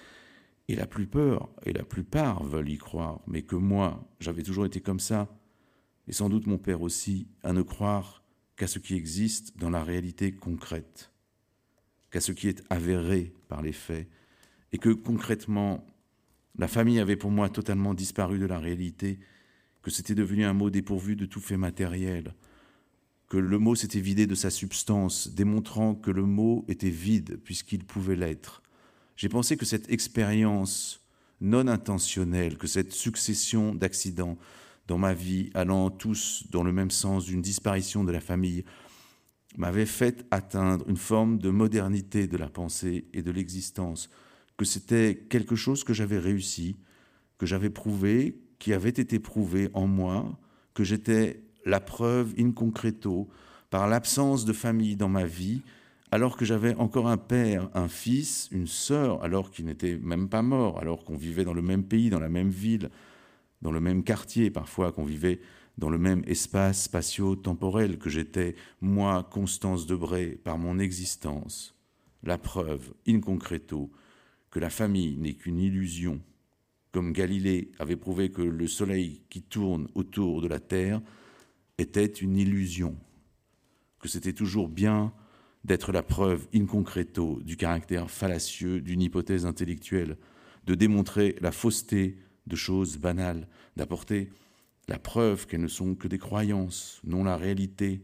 [0.68, 4.80] Et la plupart, et la plupart veulent y croire, mais que moi, j'avais toujours été
[4.80, 5.28] comme ça
[6.08, 8.24] et sans doute mon père aussi, à ne croire
[8.58, 11.09] qu'à ce qui existe dans la réalité concrète,
[12.12, 14.08] qu'à ce qui est avéré par les faits,
[14.72, 15.86] et que concrètement,
[16.58, 19.20] la famille avait pour moi totalement disparu de la réalité,
[19.82, 22.34] que c'était devenu un mot dépourvu de tout fait matériel,
[23.30, 27.86] que le mot s'était vidé de sa substance, démontrant que le mot était vide puisqu'il
[27.86, 28.64] pouvait l'être.
[29.16, 31.02] J'ai pensé que cette expérience
[31.40, 34.38] non intentionnelle, que cette succession d'accidents,
[34.88, 38.66] dans ma vie, allant tous dans le même sens d'une disparition de la famille,
[39.58, 44.10] m'avait fait atteindre une forme de modernité de la pensée et de l'existence,
[44.58, 46.78] que c'était quelque chose que j'avais réussi,
[47.38, 50.38] que j'avais prouvé, qui avait été prouvé en moi,
[50.74, 53.30] que j'étais la preuve in concreto,
[53.70, 55.62] par l'absence de famille dans ma vie,
[56.12, 60.42] alors que j'avais encore un père, un fils, une sœur, alors qu'ils n'étaient même pas
[60.42, 62.90] morts, alors qu'on vivait dans le même pays, dans la même ville,
[63.62, 65.40] dans le même quartier parfois, qu'on vivait
[65.80, 71.74] dans le même espace spatio-temporel que j'étais, moi, Constance Debray, par mon existence,
[72.22, 73.90] la preuve, in concreto,
[74.52, 76.20] que la famille n'est qu'une illusion,
[76.92, 81.02] comme Galilée avait prouvé que le soleil qui tourne autour de la Terre
[81.78, 82.98] était une illusion,
[84.00, 85.14] que c'était toujours bien
[85.64, 90.18] d'être la preuve in concreto du caractère fallacieux d'une hypothèse intellectuelle,
[90.66, 94.30] de démontrer la fausseté de choses banales, d'apporter
[94.90, 98.02] la preuve qu'elles ne sont que des croyances, non la réalité,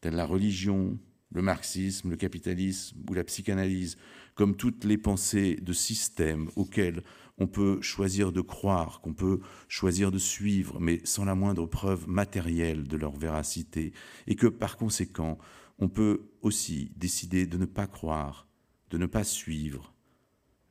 [0.00, 0.98] telle la religion,
[1.30, 3.96] le marxisme, le capitalisme ou la psychanalyse,
[4.34, 7.04] comme toutes les pensées de système auxquelles
[7.38, 12.08] on peut choisir de croire, qu'on peut choisir de suivre, mais sans la moindre preuve
[12.08, 13.92] matérielle de leur véracité,
[14.26, 15.38] et que par conséquent,
[15.78, 18.48] on peut aussi décider de ne pas croire,
[18.90, 19.94] de ne pas suivre.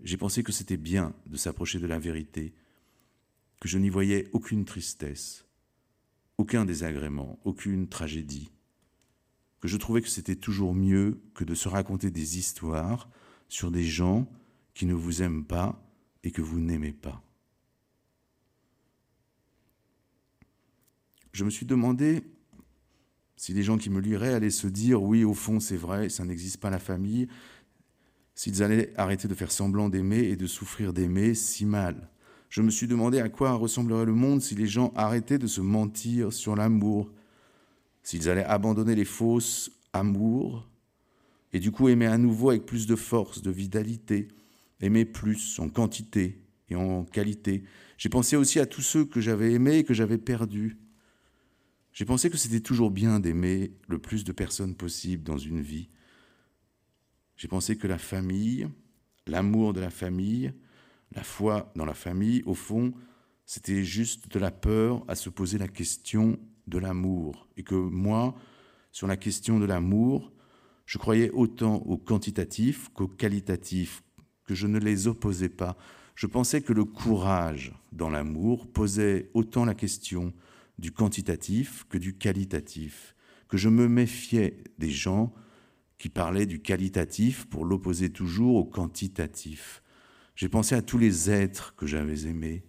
[0.03, 2.53] J'ai pensé que c'était bien de s'approcher de la vérité,
[3.59, 5.45] que je n'y voyais aucune tristesse,
[6.37, 8.51] aucun désagrément, aucune tragédie,
[9.59, 13.09] que je trouvais que c'était toujours mieux que de se raconter des histoires
[13.49, 14.29] sur des gens
[14.73, 15.83] qui ne vous aiment pas
[16.23, 17.23] et que vous n'aimez pas.
[21.31, 22.23] Je me suis demandé
[23.35, 26.25] si les gens qui me liraient allaient se dire oui, au fond, c'est vrai, ça
[26.25, 27.27] n'existe pas la famille,
[28.33, 32.09] s'ils allaient arrêter de faire semblant d'aimer et de souffrir d'aimer si mal.
[32.49, 35.61] Je me suis demandé à quoi ressemblerait le monde si les gens arrêtaient de se
[35.61, 37.11] mentir sur l'amour,
[38.03, 40.67] s'ils allaient abandonner les fausses amours
[41.53, 44.27] et du coup aimer à nouveau avec plus de force, de vitalité,
[44.79, 47.63] aimer plus en quantité et en qualité.
[47.97, 50.77] J'ai pensé aussi à tous ceux que j'avais aimés et que j'avais perdus.
[51.93, 55.89] J'ai pensé que c'était toujours bien d'aimer le plus de personnes possible dans une vie.
[57.37, 58.67] J'ai pensé que la famille,
[59.25, 60.53] l'amour de la famille,
[61.11, 62.93] la foi dans la famille, au fond,
[63.45, 67.47] c'était juste de la peur à se poser la question de l'amour.
[67.57, 68.35] Et que moi,
[68.91, 70.33] sur la question de l'amour,
[70.85, 74.03] je croyais autant au quantitatif qu'au qualitatif,
[74.45, 75.77] que je ne les opposais pas.
[76.15, 80.33] Je pensais que le courage dans l'amour posait autant la question
[80.79, 83.15] du quantitatif que du qualitatif,
[83.49, 85.33] que je me méfiais des gens
[85.97, 89.81] qui parlaient du qualitatif pour l'opposer toujours au quantitatif.
[90.37, 92.63] J'ai pensé à tous les êtres que j'avais aimés,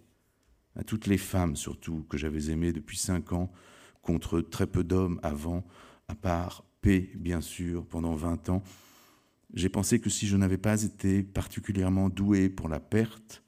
[0.74, 3.52] à toutes les femmes surtout que j'avais aimées depuis cinq ans,
[4.00, 5.66] contre très peu d'hommes avant,
[6.08, 8.62] à part P, bien sûr, pendant vingt ans.
[9.52, 13.44] J'ai pensé que si je n'avais pas été particulièrement doué pour la perte,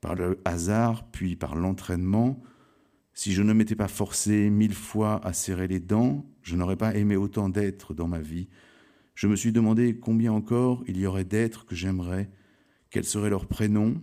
[0.00, 2.42] par le hasard, puis par l'entraînement,
[3.14, 6.96] si je ne m'étais pas forcé mille fois à serrer les dents, je n'aurais pas
[6.96, 8.48] aimé autant d'êtres dans ma vie.
[9.14, 12.28] Je me suis demandé combien encore il y aurait d'êtres que j'aimerais
[12.90, 14.00] quels seraient leurs prénoms,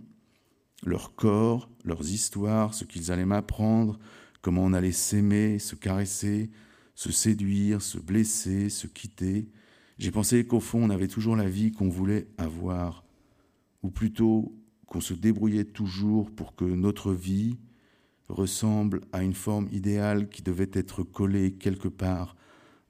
[0.84, 3.98] leur corps, leurs histoires, ce qu'ils allaient m'apprendre,
[4.42, 6.50] comment on allait s'aimer, se caresser,
[6.94, 9.48] se séduire, se blesser, se quitter.
[9.98, 13.04] J'ai pensé qu'au fond, on avait toujours la vie qu'on voulait avoir,
[13.82, 14.54] ou plutôt
[14.86, 17.56] qu'on se débrouillait toujours pour que notre vie
[18.28, 22.36] ressemble à une forme idéale qui devait être collée quelque part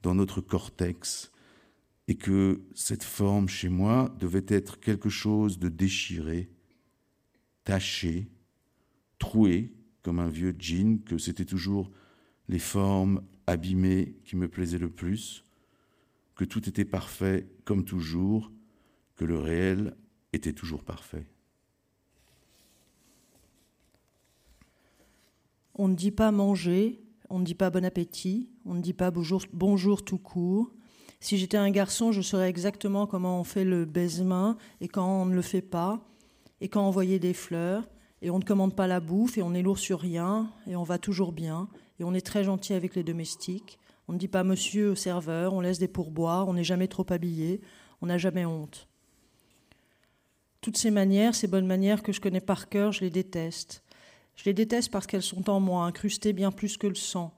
[0.03, 1.33] dans notre cortex,
[2.09, 6.51] et que cette forme chez moi devait être quelque chose de déchiré,
[7.65, 8.29] taché,
[9.19, 11.91] troué, comme un vieux jean, que c'était toujours
[12.49, 15.45] les formes abîmées qui me plaisaient le plus,
[16.35, 18.53] que tout était parfait comme toujours,
[19.17, 19.97] que le réel
[20.33, 21.27] était toujours parfait.
[25.75, 29.11] On ne dit pas manger, on ne dit pas bon appétit, on ne dit pas
[29.11, 30.73] bonjour, bonjour tout court,
[31.21, 35.27] si j'étais un garçon, je saurais exactement comment on fait le baisement et quand on
[35.27, 36.01] ne le fait pas,
[36.61, 37.89] et quand on envoyer des fleurs,
[38.23, 40.83] et on ne commande pas la bouffe, et on est lourd sur rien, et on
[40.83, 41.69] va toujours bien,
[42.01, 43.79] et on est très gentil avec les domestiques.
[44.09, 47.07] On ne dit pas monsieur au serveur, on laisse des pourboires, on n'est jamais trop
[47.11, 47.61] habillé,
[48.01, 48.89] on n'a jamais honte.
[50.63, 53.83] Toutes ces manières, ces bonnes manières que je connais par cœur, je les déteste.
[54.37, 57.35] Je les déteste parce qu'elles sont en moi, incrustées bien plus que le sang.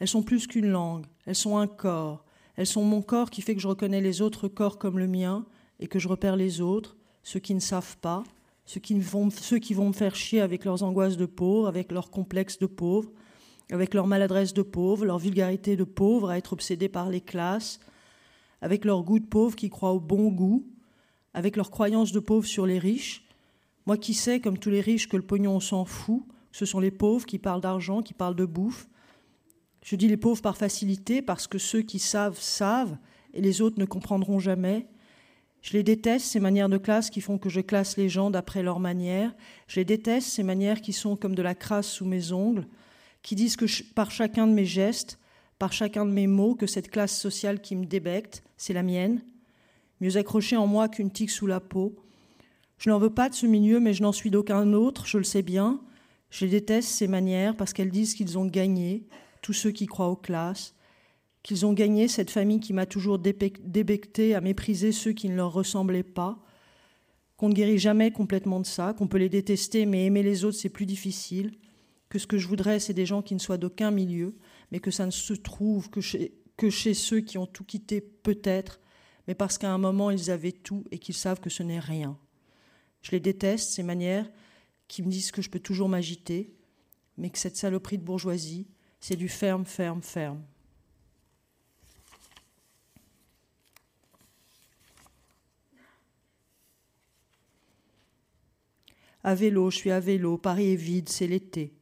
[0.00, 2.24] Elles sont plus qu'une langue, elles sont un corps,
[2.56, 5.44] elles sont mon corps qui fait que je reconnais les autres corps comme le mien
[5.80, 8.24] et que je repère les autres, ceux qui ne savent pas,
[8.64, 11.92] ceux qui vont, ceux qui vont me faire chier avec leurs angoisses de pauvre, avec
[11.92, 13.10] leurs complexes de pauvre,
[13.70, 17.80] avec leur maladresse de pauvre, leur vulgarité de pauvre, à être obsédés par les classes,
[18.60, 20.66] avec leur goût de pauvre qui croient au bon goût,
[21.34, 23.26] avec leur croyance de pauvre sur les riches.
[23.86, 26.90] Moi qui sais, comme tous les riches, que le pognon s'en fout, ce sont les
[26.90, 28.88] pauvres qui parlent d'argent, qui parlent de bouffe,
[29.86, 32.98] je dis les pauvres par facilité parce que ceux qui savent savent
[33.34, 34.88] et les autres ne comprendront jamais.
[35.62, 38.64] Je les déteste, ces manières de classe qui font que je classe les gens d'après
[38.64, 39.32] leur manière.
[39.68, 42.66] Je les déteste, ces manières qui sont comme de la crasse sous mes ongles,
[43.22, 45.20] qui disent que par chacun de mes gestes,
[45.56, 49.22] par chacun de mes mots, que cette classe sociale qui me débecte, c'est la mienne,
[50.00, 51.94] mieux accrochée en moi qu'une tique sous la peau.
[52.78, 55.24] Je n'en veux pas de ce milieu, mais je n'en suis d'aucun autre, je le
[55.24, 55.80] sais bien.
[56.30, 59.06] Je les déteste, ces manières, parce qu'elles disent qu'ils ont gagné,
[59.46, 60.74] tous ceux qui croient aux classes,
[61.44, 65.52] qu'ils ont gagné cette famille qui m'a toujours débecté à mépriser ceux qui ne leur
[65.52, 66.42] ressemblaient pas,
[67.36, 70.58] qu'on ne guérit jamais complètement de ça, qu'on peut les détester, mais aimer les autres,
[70.58, 71.52] c'est plus difficile,
[72.08, 74.34] que ce que je voudrais, c'est des gens qui ne soient d'aucun milieu,
[74.72, 78.00] mais que ça ne se trouve que chez, que chez ceux qui ont tout quitté
[78.00, 78.80] peut-être,
[79.28, 82.18] mais parce qu'à un moment ils avaient tout et qu'ils savent que ce n'est rien.
[83.00, 84.28] Je les déteste, ces manières
[84.88, 86.52] qui me disent que je peux toujours m'agiter,
[87.16, 88.66] mais que cette saloperie de bourgeoisie,
[89.06, 90.42] c'est du ferme, ferme, ferme.
[99.22, 101.72] À vélo, je suis à vélo, Paris est vide, c'est l'été.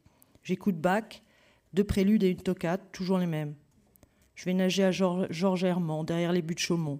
[0.43, 1.23] J'écoute Bach,
[1.73, 3.55] deux préludes et une toccate, toujours les mêmes.
[4.35, 6.99] Je vais nager à Georges Hermand, derrière les buts de Chaumont.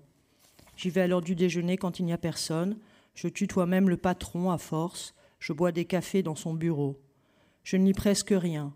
[0.76, 2.80] J'y vais à l'heure du déjeuner quand il n'y a personne.
[3.14, 5.14] Je tutoie même le patron à force.
[5.38, 7.00] Je bois des cafés dans son bureau.
[7.64, 8.74] Je ne lis presque rien.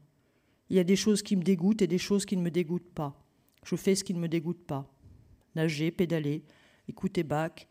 [0.69, 2.93] Il y a des choses qui me dégoûtent et des choses qui ne me dégoûtent
[2.93, 3.15] pas.
[3.63, 4.87] Je fais ce qui ne me dégoûte pas.
[5.55, 6.43] Nager, pédaler,
[6.87, 7.67] écouter Bach,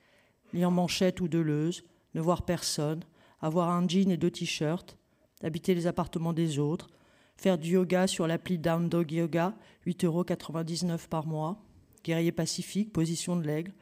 [0.52, 1.84] lire Manchette ou Deleuze,
[2.14, 3.04] ne voir personne,
[3.40, 4.98] avoir un jean et deux t-shirts,
[5.42, 6.88] habiter les appartements des autres,
[7.36, 9.54] faire du yoga sur l'appli Down Dog Yoga,
[9.86, 11.62] 8,99 euros par mois,
[12.02, 13.72] guerrier pacifique, position de l'aigle,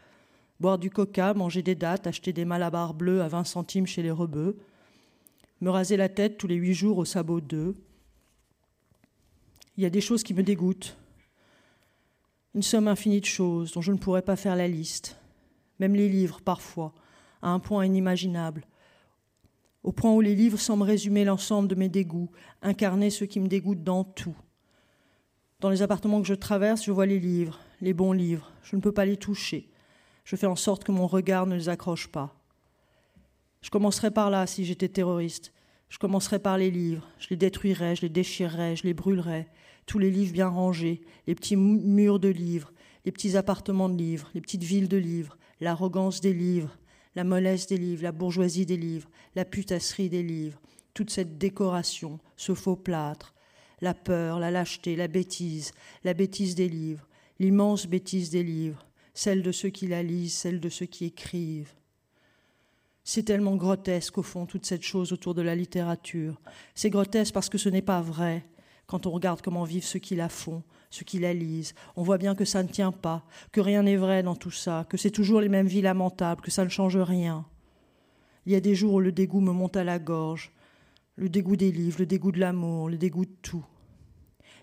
[0.60, 4.10] boire du coca, manger des dattes, acheter des malabars bleus à 20 centimes chez les
[4.10, 4.58] rebeux,
[5.60, 7.74] me raser la tête tous les huit jours au sabot 2.
[9.76, 10.96] Il y a des choses qui me dégoûtent.
[12.54, 15.16] Une somme infinie de choses dont je ne pourrais pas faire la liste.
[15.78, 16.94] Même les livres, parfois,
[17.42, 18.66] à un point inimaginable
[19.86, 22.28] au point où les livres semblent résumer l'ensemble de mes dégoûts,
[22.60, 24.36] incarner ce qui me dégoûte dans tout.
[25.60, 28.50] Dans les appartements que je traverse, je vois les livres, les bons livres.
[28.64, 29.70] Je ne peux pas les toucher.
[30.24, 32.34] Je fais en sorte que mon regard ne les accroche pas.
[33.62, 35.52] Je commencerai par là si j'étais terroriste.
[35.88, 37.08] Je commencerai par les livres.
[37.18, 39.48] Je les détruirais, je les déchirerais, je les brûlerais.
[39.86, 42.72] Tous les livres bien rangés, les petits murs de livres,
[43.04, 46.76] les petits appartements de livres, les petites villes de livres, l'arrogance des livres,
[47.14, 50.60] la mollesse des livres, la bourgeoisie des livres, la putasserie des livres,
[50.92, 53.32] toute cette décoration, ce faux plâtre,
[53.80, 55.70] la peur, la lâcheté, la bêtise,
[56.02, 57.06] la bêtise des livres,
[57.38, 61.74] l'immense bêtise des livres, celle de ceux qui la lisent, celle de ceux qui écrivent.
[63.08, 66.40] C'est tellement grotesque, au fond, toute cette chose autour de la littérature.
[66.74, 68.44] C'est grotesque parce que ce n'est pas vrai
[68.88, 71.72] quand on regarde comment vivent ceux qui la font, ceux qui la lisent.
[71.94, 74.86] On voit bien que ça ne tient pas, que rien n'est vrai dans tout ça,
[74.88, 77.46] que c'est toujours les mêmes vies lamentables, que ça ne change rien.
[78.44, 80.50] Il y a des jours où le dégoût me monte à la gorge,
[81.14, 83.64] le dégoût des livres, le dégoût de l'amour, le dégoût de tout.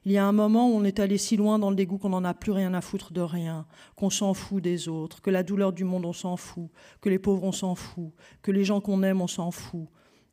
[0.05, 2.09] Il y a un moment où on est allé si loin dans le dégoût qu'on
[2.09, 5.43] n'en a plus rien à foutre de rien, qu'on s'en fout des autres, que la
[5.43, 8.11] douleur du monde on s'en fout, que les pauvres on s'en fout,
[8.41, 9.87] que les gens qu'on aime on s'en fout,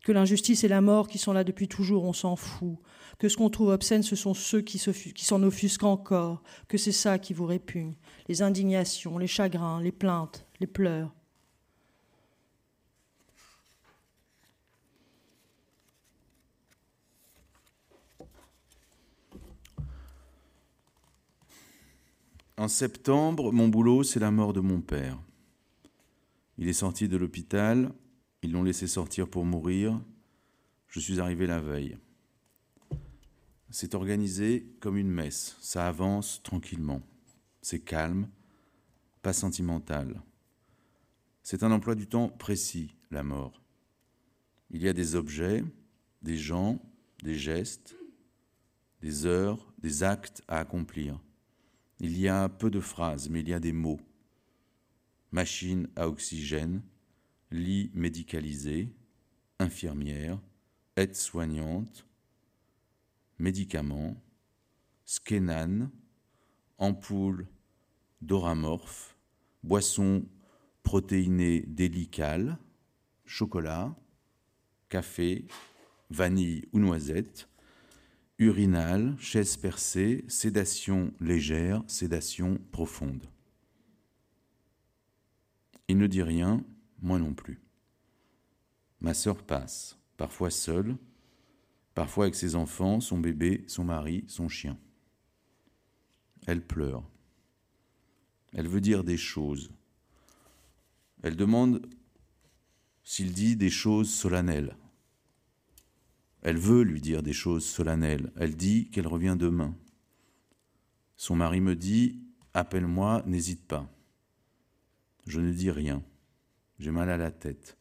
[0.04, 2.78] que l'injustice et la mort qui sont là depuis toujours on s'en fout,
[3.20, 7.20] que ce qu'on trouve obscène, ce sont ceux qui s'en offusquent encore, que c'est ça
[7.20, 7.94] qui vous répugne,
[8.28, 11.14] les indignations, les chagrins, les plaintes, les pleurs.
[22.60, 25.18] En septembre, mon boulot, c'est la mort de mon père.
[26.58, 27.90] Il est sorti de l'hôpital,
[28.42, 29.98] ils l'ont laissé sortir pour mourir.
[30.86, 31.96] Je suis arrivé la veille.
[33.70, 37.00] C'est organisé comme une messe, ça avance tranquillement,
[37.62, 38.28] c'est calme,
[39.22, 40.20] pas sentimental.
[41.42, 43.62] C'est un emploi du temps précis, la mort.
[44.70, 45.64] Il y a des objets,
[46.20, 46.78] des gens,
[47.22, 47.96] des gestes,
[49.00, 51.18] des heures, des actes à accomplir.
[52.00, 54.00] Il y a peu de phrases, mais il y a des mots.
[55.32, 56.82] Machine à oxygène,
[57.50, 58.90] lit médicalisé,
[59.58, 60.40] infirmière,
[60.96, 62.06] aide-soignante,
[63.38, 64.16] médicaments,
[65.04, 65.90] skénane,
[66.78, 67.46] ampoule
[68.22, 69.14] doramorphe,
[69.62, 70.24] boisson
[70.82, 72.58] protéinée délicale,
[73.26, 73.94] chocolat,
[74.88, 75.46] café,
[76.08, 77.49] vanille ou noisette,
[78.40, 83.28] urinale, chaise percée, sédation légère, sédation profonde.
[85.88, 86.64] Il ne dit rien,
[87.02, 87.60] moi non plus.
[89.02, 90.96] Ma sœur passe, parfois seule,
[91.94, 94.78] parfois avec ses enfants, son bébé, son mari, son chien.
[96.46, 97.04] Elle pleure.
[98.54, 99.70] Elle veut dire des choses.
[101.22, 101.86] Elle demande
[103.04, 104.76] s'il dit des choses solennelles.
[106.42, 108.32] Elle veut lui dire des choses solennelles.
[108.36, 109.74] Elle dit qu'elle revient demain.
[111.16, 112.22] Son mari me dit
[112.54, 113.88] Appelle-moi, n'hésite pas.
[115.26, 116.02] Je ne dis rien.
[116.78, 117.76] J'ai mal à la tête.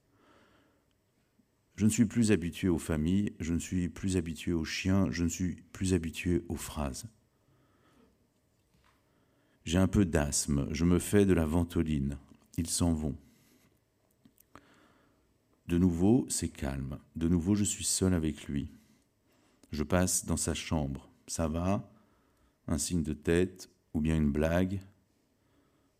[1.76, 5.24] Je ne suis plus habitué aux familles, je ne suis plus habitué aux chiens, je
[5.24, 7.06] ne suis plus habitué aux phrases.
[9.64, 12.18] J'ai un peu d'asthme, je me fais de la ventoline.
[12.58, 13.16] Ils s'en vont.
[15.70, 16.98] De nouveau, c'est calme.
[17.16, 18.72] De nouveau, je suis seul avec lui.
[19.72, 21.08] Je passe dans sa chambre.
[21.28, 21.94] Ça va?
[22.68, 24.82] Un signe de tête ou bien une blague?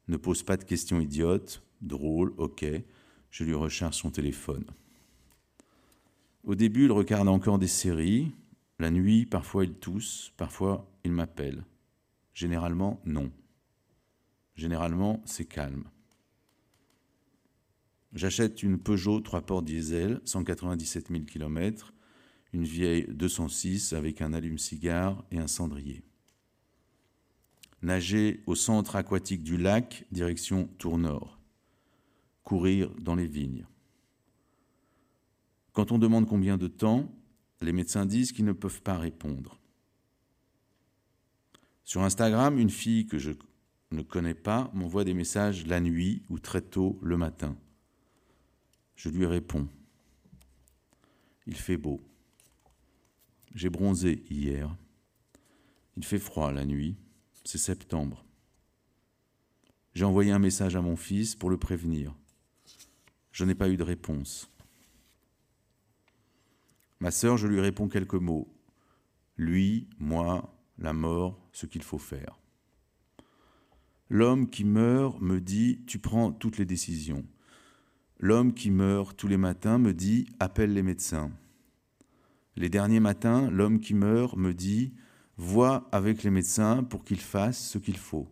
[0.08, 1.62] Ne pose pas de questions idiotes.
[1.82, 2.66] Drôle, ok.
[3.30, 4.66] Je lui recharge son téléphone.
[6.44, 8.32] Au début, il regarde encore des séries.
[8.80, 11.64] La nuit, parfois il tousse, parfois il m'appelle.
[12.34, 13.32] Généralement, non.
[14.56, 15.84] Généralement, c'est calme.
[18.14, 21.94] J'achète une Peugeot 3 portes diesel, 197 000 km,
[22.54, 26.04] une vieille 206 avec un allume-cigare et un cendrier.
[27.82, 31.40] Nager au centre aquatique du lac, direction Tour Nord.
[32.44, 33.68] Courir dans les vignes.
[35.72, 37.14] Quand on demande combien de temps,
[37.62, 39.60] les médecins disent qu'ils ne peuvent pas répondre.
[41.84, 43.32] Sur Instagram, une fille que je
[43.92, 47.56] ne connais pas m'envoie des messages la nuit ou très tôt le matin.
[49.00, 49.70] Je lui réponds.
[51.48, 52.02] Il fait beau.
[53.56, 54.76] J'ai bronzé hier.
[55.96, 56.98] Il fait froid la nuit.
[57.46, 58.26] C'est septembre.
[59.94, 62.14] J'ai envoyé un message à mon fils pour le prévenir.
[63.32, 64.52] Je n'ai pas eu de réponse.
[67.00, 68.54] Ma sœur, je lui réponds quelques mots.
[69.38, 72.38] Lui, moi, la mort, ce qu'il faut faire.
[74.10, 77.26] L'homme qui meurt me dit, tu prends toutes les décisions.
[78.22, 81.32] L'homme qui meurt tous les matins me dit appelle les médecins.
[82.58, 84.94] Les derniers matins, l'homme qui meurt me dit
[85.38, 88.28] vois avec les médecins pour qu'ils fassent ce qu'il faut,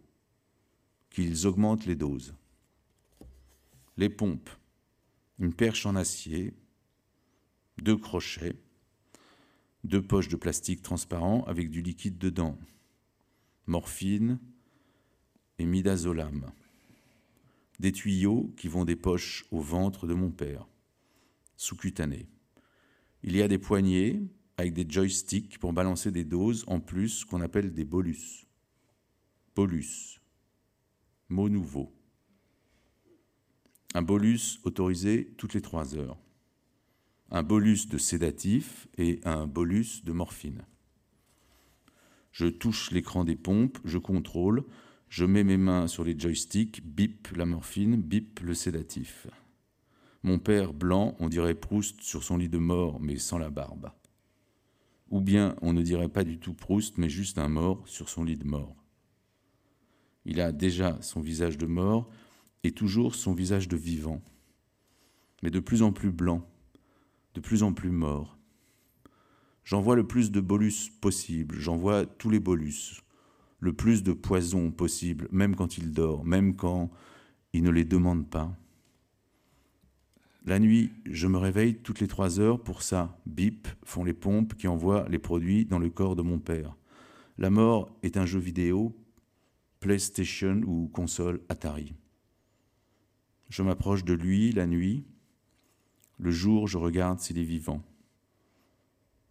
[1.09, 2.35] qu'ils augmentent les doses.
[3.95, 4.49] Les pompes,
[5.39, 6.53] une perche en acier,
[7.81, 8.57] deux crochets,
[9.85, 12.59] deux poches de plastique transparent avec du liquide dedans,
[13.67, 14.38] morphine
[15.59, 16.51] et midazolam
[17.80, 20.67] des tuyaux qui vont des poches au ventre de mon père,
[21.55, 22.28] sous-cutané.
[23.23, 24.23] Il y a des poignées
[24.57, 28.47] avec des joysticks pour balancer des doses en plus qu'on appelle des bolus.
[29.55, 30.21] Bolus,
[31.30, 31.93] mot nouveau.
[33.93, 36.17] Un bolus autorisé toutes les trois heures.
[37.30, 40.65] Un bolus de sédatif et un bolus de morphine.
[42.32, 44.63] Je touche l'écran des pompes, je contrôle,
[45.10, 49.28] je mets mes mains sur les joysticks, bip la morphine, bip le sédatif.
[50.24, 53.91] Mon père blanc, on dirait Proust sur son lit de mort, mais sans la barbe.
[55.10, 58.24] Ou bien on ne dirait pas du tout Proust, mais juste un mort sur son
[58.24, 58.76] lit de mort.
[60.26, 62.10] Il a déjà son visage de mort
[62.64, 64.22] et toujours son visage de vivant,
[65.41, 66.45] mais de plus en plus blanc,
[67.34, 68.38] de plus en plus mort.
[69.64, 73.01] J'envoie le plus de bolus possible, j'envoie tous les bolus,
[73.60, 76.89] le plus de poison possible, même quand il dort, même quand
[77.53, 78.55] il ne les demande pas.
[80.45, 83.20] La nuit, je me réveille toutes les trois heures pour ça.
[83.26, 86.76] Bip font les pompes qui envoient les produits dans le corps de mon père.
[87.38, 88.95] La mort est un jeu vidéo,
[89.82, 91.93] PlayStation ou console Atari.
[93.49, 95.05] Je m'approche de lui la nuit.
[96.18, 97.84] Le jour, je regarde s'il est vivant.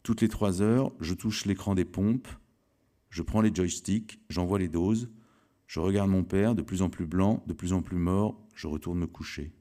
[0.03, 2.29] Toutes les trois heures, je touche l'écran des pompes
[3.11, 5.11] je prends les joysticks, j'envoie les doses,
[5.67, 8.67] je regarde mon père, de plus en plus blanc, de plus en plus mort, je
[8.67, 9.53] retourne me coucher.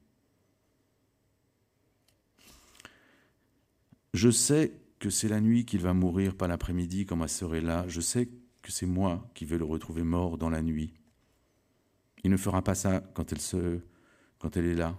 [4.14, 7.60] Je sais que c'est la nuit qu'il va mourir, pas l'après-midi quand ma sœur est
[7.60, 7.86] là.
[7.88, 8.30] Je sais
[8.62, 10.94] que c'est moi qui vais le retrouver mort dans la nuit.
[12.24, 13.80] Il ne fera pas ça quand elle, se,
[14.38, 14.98] quand elle est là.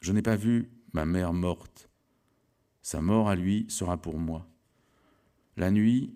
[0.00, 1.90] Je n'ai pas vu ma mère morte.
[2.80, 4.48] Sa mort à lui sera pour moi.
[5.56, 6.14] La nuit,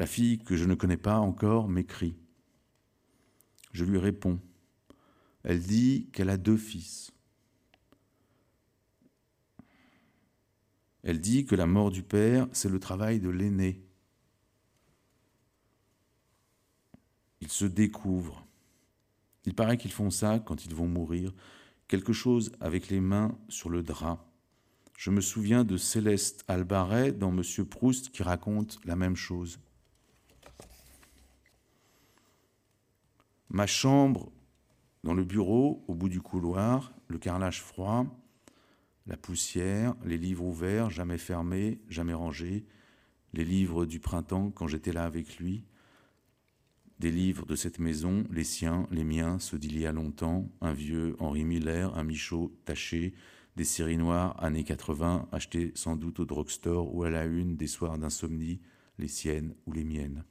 [0.00, 2.16] la fille que je ne connais pas encore m'écrit.
[3.74, 4.40] Je lui réponds.
[5.42, 7.12] Elle dit qu'elle a deux fils.
[11.02, 13.84] Elle dit que la mort du père, c'est le travail de l'aîné.
[17.42, 18.46] Ils se découvrent.
[19.44, 21.34] Il paraît qu'ils font ça quand ils vont mourir,
[21.88, 24.26] quelque chose avec les mains sur le drap.
[24.96, 29.58] Je me souviens de Céleste Albaret dans Monsieur Proust qui raconte la même chose.
[33.50, 34.30] Ma chambre,
[35.02, 38.06] dans le bureau, au bout du couloir, le carrelage froid,
[39.06, 42.64] la poussière, les livres ouverts, jamais fermés, jamais rangés,
[43.32, 45.64] les livres du printemps quand j'étais là avec lui,
[47.00, 50.72] des livres de cette maison, les siens, les miens, ceux d'il y a longtemps, un
[50.72, 53.14] vieux Henri Miller, un Michaud taché,
[53.56, 57.66] des séries noires années 80, achetées sans doute au drugstore ou à la une des
[57.66, 58.60] soirs d'insomnie,
[58.98, 60.24] les siennes ou les miennes.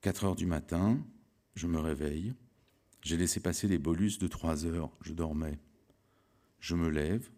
[0.00, 0.98] 4 heures du matin,
[1.54, 2.34] je me réveille.
[3.02, 5.58] J'ai laissé passer les bolus de trois heures, je dormais.
[6.60, 7.28] Je me lève,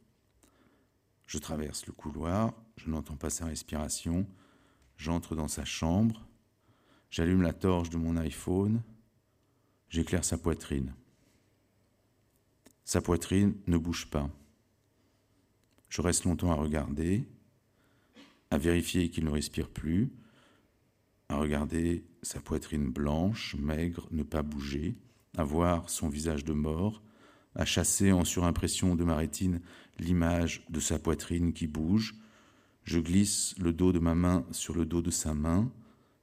[1.26, 4.26] je traverse le couloir, je n'entends pas sa respiration,
[4.96, 6.26] j'entre dans sa chambre,
[7.10, 8.82] j'allume la torche de mon iPhone,
[9.88, 10.94] j'éclaire sa poitrine.
[12.84, 14.28] Sa poitrine ne bouge pas.
[15.88, 17.28] Je reste longtemps à regarder,
[18.50, 20.10] à vérifier qu'il ne respire plus,
[21.30, 24.96] à regarder sa poitrine blanche, maigre, ne pas bouger,
[25.36, 27.02] à voir son visage de mort,
[27.54, 29.60] à chasser en surimpression de ma rétine
[30.00, 32.16] l'image de sa poitrine qui bouge.
[32.82, 35.70] Je glisse le dos de ma main sur le dos de sa main,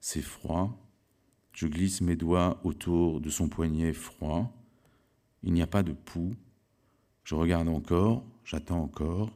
[0.01, 0.77] c'est froid.
[1.53, 4.53] Je glisse mes doigts autour de son poignet froid.
[5.41, 6.35] Il n'y a pas de pouls.
[7.23, 9.31] Je regarde encore, j'attends encore.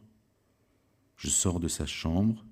[1.15, 2.43] Je sors de sa chambre.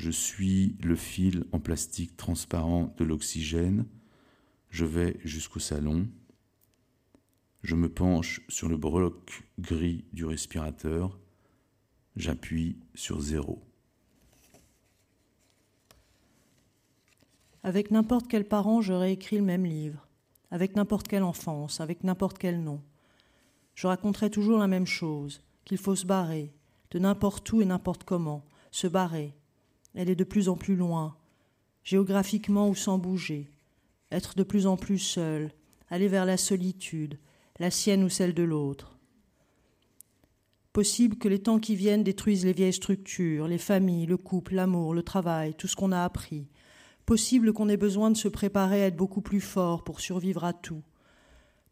[0.00, 3.84] Je suis le fil en plastique transparent de l'oxygène.
[4.70, 6.08] Je vais jusqu'au salon.
[7.62, 11.18] Je me penche sur le bloc gris du respirateur.
[12.16, 13.62] J'appuie sur zéro.
[17.62, 20.08] Avec n'importe quel parent, j'aurais écrit le même livre.
[20.50, 22.80] Avec n'importe quelle enfance, avec n'importe quel nom.
[23.74, 26.54] Je raconterais toujours la même chose, qu'il faut se barrer,
[26.90, 29.34] de n'importe où et n'importe comment, se barrer,
[29.94, 31.16] elle est de plus en plus loin,
[31.82, 33.50] géographiquement ou sans bouger,
[34.10, 35.52] être de plus en plus seul,
[35.88, 37.18] aller vers la solitude,
[37.58, 38.96] la sienne ou celle de l'autre.
[40.72, 44.94] Possible que les temps qui viennent détruisent les vieilles structures, les familles, le couple, l'amour,
[44.94, 46.48] le travail, tout ce qu'on a appris.
[47.06, 50.52] Possible qu'on ait besoin de se préparer à être beaucoup plus fort pour survivre à
[50.52, 50.82] tout.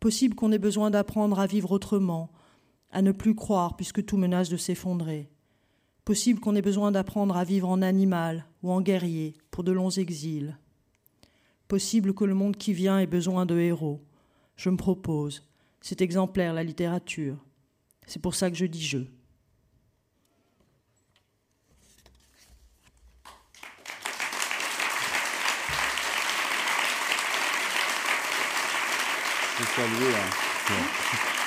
[0.01, 2.33] Possible qu'on ait besoin d'apprendre à vivre autrement,
[2.91, 5.31] à ne plus croire puisque tout menace de s'effondrer.
[6.09, 9.91] Possible qu'on ait besoin d'apprendre à vivre en animal ou en guerrier pour de longs
[9.91, 10.57] exils.
[11.69, 14.01] Possible que le monde qui vient ait besoin de héros.
[14.57, 15.47] Je me propose.
[15.83, 17.37] C'est exemplaire la littérature.
[18.07, 19.01] C'est pour ça que je dis je.
[30.71, 31.38] Hein.